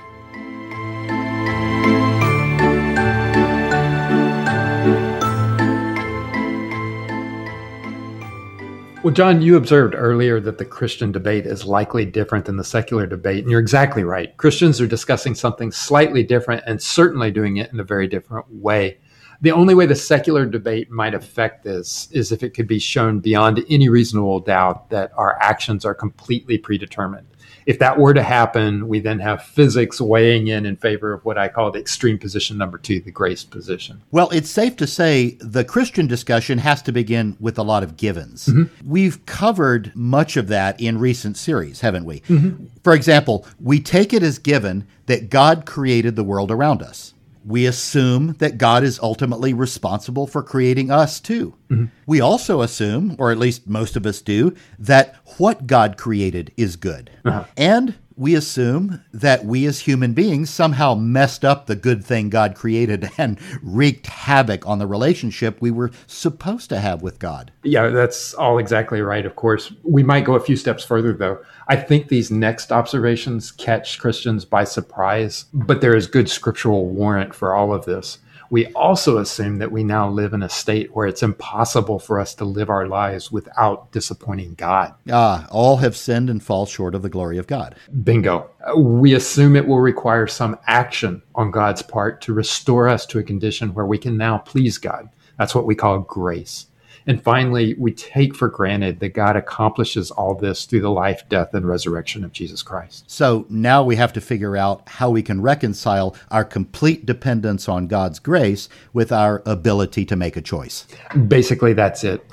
Well, 9.02 9.12
John, 9.12 9.43
you 9.43 9.57
observed 9.57 9.97
earlier 9.97 10.38
that 10.38 10.59
the 10.59 10.64
Christian 10.64 11.11
debate 11.11 11.45
is 11.45 11.64
likely 11.64 12.05
different 12.05 12.45
than 12.45 12.57
the 12.57 12.62
secular 12.62 13.05
debate, 13.05 13.43
and 13.43 13.50
you're 13.50 13.59
exactly 13.59 14.05
right. 14.05 14.37
Christians 14.37 14.81
are 14.81 14.87
discussing 14.87 15.35
something 15.35 15.73
slightly 15.73 16.23
different 16.23 16.62
and 16.69 16.81
certainly 16.81 17.33
doing 17.33 17.57
it 17.57 17.73
in 17.73 17.81
a 17.81 17.85
very 17.85 18.07
different 18.07 18.47
way. 18.49 18.99
The 19.42 19.52
only 19.52 19.75
way 19.75 19.87
the 19.87 19.94
secular 19.94 20.46
debate 20.46 20.90
might 20.90 21.14
affect 21.14 21.64
this 21.64 22.08
is 22.12 22.32
if 22.32 22.42
it 22.42 22.50
could 22.50 22.66
be 22.66 22.78
shown 22.78 23.20
beyond 23.20 23.64
any 23.68 23.88
reasonable 23.88 24.40
doubt 24.40 24.88
that 24.90 25.12
our 25.16 25.37
actions 25.42 25.84
are 25.84 25.94
completely 25.94 26.58
predetermined 26.58 27.26
if 27.66 27.78
that 27.78 27.99
were 27.99 28.14
to 28.14 28.22
happen, 28.22 28.88
we 28.88 29.00
then 29.00 29.18
have 29.20 29.42
physics 29.42 30.00
weighing 30.00 30.49
in 30.49 30.66
in 30.66 30.76
favor 30.76 31.12
of 31.12 31.25
what 31.25 31.38
I 31.38 31.49
call 31.49 31.70
the 31.70 31.78
extreme 31.78 32.18
position 32.18 32.58
number 32.58 32.78
two, 32.78 33.00
the 33.00 33.11
grace 33.11 33.44
position. 33.44 34.02
Well, 34.11 34.30
it's 34.30 34.50
safe 34.50 34.76
to 34.76 34.87
say 34.87 35.37
the 35.40 35.64
Christian 35.64 36.06
discussion 36.06 36.58
has 36.58 36.82
to 36.82 36.92
begin 36.92 37.37
with 37.40 37.58
a 37.58 37.62
lot 37.62 37.82
of 37.82 37.96
givens. 37.96 38.46
Mm-hmm. 38.46 38.90
We've 38.90 39.25
covered 39.26 39.92
much 39.94 40.37
of 40.37 40.49
that 40.49 40.80
in 40.80 40.99
recent 40.99 41.37
series, 41.37 41.80
haven't 41.80 42.04
we? 42.04 42.20
Mm-hmm. 42.20 42.66
For 42.82 42.94
example, 42.94 43.46
we 43.61 43.80
take 43.80 44.12
it 44.12 44.22
as 44.22 44.38
given 44.38 44.87
that 45.06 45.30
God 45.30 45.66
created 45.66 46.16
the 46.16 46.25
world 46.25 46.50
around 46.50 46.82
us 46.82 47.14
we 47.44 47.66
assume 47.66 48.34
that 48.34 48.58
God 48.58 48.84
is 48.84 48.99
ultimately 49.00 49.52
responsible 49.52 50.26
for 50.26 50.42
creating 50.42 50.90
us 50.90 51.20
too. 51.20 51.54
Mm-hmm. 51.68 51.87
We 52.06 52.20
also 52.20 52.62
assume, 52.62 53.16
or 53.18 53.30
at 53.30 53.38
least 53.38 53.66
most 53.66 53.96
of 53.96 54.06
us 54.06 54.20
do, 54.20 54.54
that 54.78 55.16
what 55.38 55.66
God 55.66 55.96
created 55.96 56.52
is 56.56 56.76
good. 56.76 57.11
Uh-huh. 57.25 57.44
And 57.56 57.94
we 58.16 58.35
assume 58.35 59.02
that 59.12 59.45
we 59.45 59.66
as 59.66 59.81
human 59.81 60.12
beings 60.12 60.50
somehow 60.50 60.95
messed 60.95 61.45
up 61.45 61.66
the 61.66 61.76
good 61.76 62.04
thing 62.04 62.31
God 62.31 62.54
created 62.54 63.11
and 63.19 63.38
wreaked 63.62 64.07
havoc 64.07 64.66
on 64.66 64.78
the 64.78 64.87
relationship 64.87 65.61
we 65.61 65.71
were 65.71 65.90
supposed 66.07 66.69
to 66.71 66.81
have 66.81 67.02
with 67.02 67.19
God. 67.19 67.52
Yeah, 67.62 67.88
that's 67.88 68.35
all 68.35 68.59
exactly 68.59 69.00
right. 69.00 69.26
Of 69.26 69.37
course, 69.37 69.73
we 69.83 70.02
might 70.02 70.25
go 70.25 70.35
a 70.35 70.40
few 70.40 70.57
steps 70.57 70.85
further, 70.85 71.12
though. 71.12 71.38
I 71.69 71.76
think 71.76 72.09
these 72.09 72.31
next 72.31 72.73
observations 72.73 73.50
catch 73.50 73.99
Christians 73.99 74.45
by 74.45 74.64
surprise, 74.64 75.47
but 75.52 75.81
there 75.81 75.97
is 75.97 76.07
good 76.07 76.28
scriptural 76.28 76.88
warrant 76.88 77.35
for 77.35 77.54
all 77.54 77.73
of 77.73 77.85
this 77.85 78.19
we 78.52 78.66
also 78.75 79.16
assume 79.16 79.57
that 79.61 79.72
we 79.72 79.83
now 79.83 80.11
live 80.11 80.35
in 80.35 80.42
a 80.42 80.48
state 80.48 80.94
where 80.94 81.07
it's 81.07 81.22
impossible 81.22 81.98
for 81.98 82.20
us 82.20 82.35
to 82.35 82.44
live 82.44 82.68
our 82.68 82.87
lives 82.87 83.33
without 83.33 83.90
disappointing 83.92 84.53
God. 84.57 84.92
Ah, 85.11 85.46
all 85.50 85.79
have 85.79 85.96
sinned 85.96 86.29
and 86.29 86.42
fall 86.42 86.66
short 86.66 86.94
of 86.94 87.00
the 87.00 87.09
glory 87.09 87.38
of 87.38 87.46
God. 87.46 87.74
Bingo. 88.05 88.50
We 88.77 89.14
assume 89.14 89.57
it 89.57 89.66
will 89.66 89.81
require 89.81 90.27
some 90.27 90.59
action 90.66 91.22
on 91.35 91.50
God's 91.50 91.81
part 91.81 92.20
to 92.20 92.35
restore 92.35 92.88
us 92.88 93.07
to 93.07 93.18
a 93.18 93.22
condition 93.22 93.72
where 93.72 93.87
we 93.87 93.96
can 93.96 94.18
now 94.18 94.37
please 94.37 94.77
God. 94.77 95.09
That's 95.38 95.55
what 95.55 95.64
we 95.64 95.74
call 95.74 96.00
grace. 96.00 96.66
And 97.07 97.23
finally, 97.23 97.75
we 97.79 97.93
take 97.93 98.35
for 98.35 98.49
granted 98.49 99.01
that 99.01 99.11
God 99.11 99.37
accomplishes 99.37 100.11
all 100.11 100.35
this 100.35 100.65
through 100.65 100.81
the 100.83 100.91
life, 100.91 101.23
death, 101.29 101.55
and 101.55 101.67
resurrection 101.67 102.25
of 102.25 102.33
Jesus 102.33 102.62
Christ. 102.62 103.11
So 103.11 103.47
now 103.49 103.83
we 103.83 103.97
have 103.97 104.12
to 104.15 104.21
figure 104.21 104.57
out 104.57 104.88
how 104.88 105.11
we 105.11 105.23
can 105.23 105.41
reconcile 105.41 106.17
our 106.31 106.45
complete 106.45 107.07
dependence 107.07 107.69
on 107.69 107.87
God's 107.87 108.19
grace 108.19 108.69
with 108.93 109.12
our 109.12 109.43
ability 109.47 110.05
to 110.07 110.17
make 110.17 110.37
a 110.37 110.43
choice. 110.43 110.87
Basically, 111.29 111.73
that's 111.73 112.05
it 112.05 112.25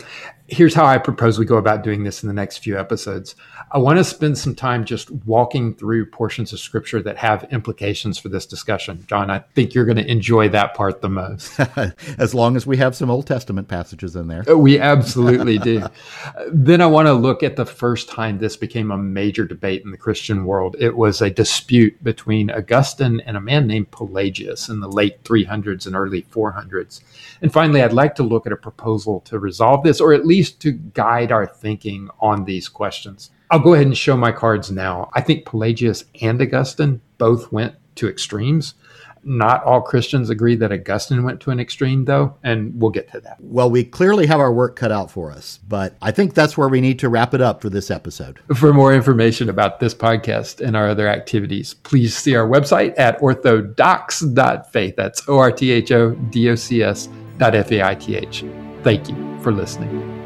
here's 0.52 0.74
how 0.74 0.86
I 0.86 0.98
propose 0.98 1.38
we 1.38 1.46
go 1.46 1.58
about 1.58 1.84
doing 1.84 2.04
this 2.04 2.24
in 2.24 2.28
the 2.28 2.34
next 2.34 2.58
few 2.58 2.78
episodes. 2.78 3.36
I 3.72 3.78
want 3.78 3.98
to 4.00 4.04
spend 4.04 4.38
some 4.38 4.56
time 4.56 4.84
just 4.84 5.12
walking 5.12 5.76
through 5.76 6.08
portions 6.08 6.52
of 6.54 6.60
scripture 6.60 7.02
that 7.04 7.18
have 7.18 7.46
implications 7.52 8.18
for 8.18 8.30
this 8.30 8.46
discussion. 8.46 9.06
John, 9.08 9.30
I 9.30 9.40
think 9.56 9.74
you're 9.74 9.86
going 9.86 9.98
to 9.98 10.10
enjoy 10.10 10.50
that 10.50 10.74
part 10.74 11.02
the 11.02 11.10
most. 11.10 11.60
as 12.18 12.34
long 12.34 12.56
as 12.56 12.66
we 12.66 12.78
have 12.78 12.96
some 12.96 13.10
Old 13.10 13.28
Testament 13.28 13.68
passages 13.68 14.16
in 14.16 14.28
there. 14.28 14.44
We 14.56 14.80
absolutely 14.80 15.58
do. 15.60 15.84
then 16.52 16.82
I 16.82 16.88
want 16.88 17.08
to 17.08 17.14
look 17.14 17.44
at 17.44 17.56
the 17.56 17.66
first 17.66 18.10
time 18.10 18.40
this 18.40 18.58
became 18.58 18.92
a 18.92 18.98
major 18.98 19.46
debate 19.46 19.84
in 19.84 19.92
the 19.92 19.98
Christian 19.98 20.46
world. 20.46 20.76
It 20.80 20.98
was 20.98 21.22
a 21.22 21.30
dispute 21.30 22.04
between 22.04 22.50
Augustine 22.50 23.22
and 23.26 23.38
a 23.38 23.42
man 23.42 23.68
named 23.68 23.92
Pelagius 23.92 24.70
in 24.70 24.80
the 24.80 24.90
late 24.90 25.24
300s 25.24 25.86
and 25.86 25.96
early 25.96 26.24
400s. 26.24 27.02
And 27.42 27.54
finally, 27.54 27.82
I'd 27.82 27.94
like 27.94 28.16
to 28.16 28.24
look 28.24 28.46
at 28.46 28.52
a 28.52 28.58
proposal 28.58 29.22
to 29.22 29.40
resolve 29.40 29.84
this, 29.84 30.02
or 30.02 30.14
at 30.14 30.26
least 30.26 30.39
to 30.44 30.72
guide 30.72 31.32
our 31.32 31.46
thinking 31.46 32.10
on 32.20 32.46
these 32.46 32.68
questions. 32.68 33.32
I'll 33.52 33.60
go 33.60 33.74
ahead 33.74 33.88
and 33.88 33.98
show 33.98 34.16
my 34.16 34.32
cards 34.32 34.70
now. 34.72 35.10
I 35.14 35.22
think 35.22 35.46
Pelagius 35.46 36.06
and 36.22 36.42
Augustine 36.42 37.02
both 37.18 37.52
went 37.52 37.76
to 37.96 38.08
extremes. 38.08 38.76
Not 39.24 39.64
all 39.64 39.82
Christians 39.82 40.30
agree 40.30 40.56
that 40.56 40.72
Augustine 40.72 41.24
went 41.24 41.42
to 41.42 41.52
an 41.52 41.60
extreme, 41.60 42.06
though, 42.06 42.36
and 42.44 42.80
we'll 42.80 42.92
get 42.92 43.12
to 43.12 43.20
that. 43.22 43.38
Well, 43.40 43.70
we 43.70 43.84
clearly 43.84 44.26
have 44.28 44.40
our 44.40 44.54
work 44.54 44.76
cut 44.76 44.92
out 44.92 45.12
for 45.12 45.32
us, 45.32 45.60
but 45.68 45.96
I 46.02 46.12
think 46.12 46.34
that's 46.34 46.58
where 46.58 46.70
we 46.70 46.80
need 46.80 47.00
to 47.00 47.10
wrap 47.10 47.34
it 47.34 47.42
up 47.42 47.62
for 47.62 47.70
this 47.70 47.92
episode. 47.92 48.40
For 48.56 48.74
more 48.74 48.94
information 48.94 49.50
about 49.50 49.80
this 49.80 49.94
podcast 49.94 50.66
and 50.66 50.78
our 50.78 50.88
other 50.88 51.08
activities, 51.08 51.74
please 51.74 52.16
see 52.18 52.36
our 52.36 52.48
website 52.48 52.98
at 52.98 53.20
orthodocs.faith. 53.20 54.96
That's 54.96 55.28
O 55.28 55.38
R 55.38 55.52
T 55.52 55.72
H 55.72 55.92
O 55.92 56.12
D 56.12 56.50
O 56.50 56.56
C 56.56 56.82
S 56.82 57.10
F 57.42 57.72
A 57.72 57.84
I 57.86 57.96
T 57.96 58.16
H. 58.16 58.46
Thank 58.84 59.10
you 59.10 59.40
for 59.42 59.52
listening. 59.52 60.19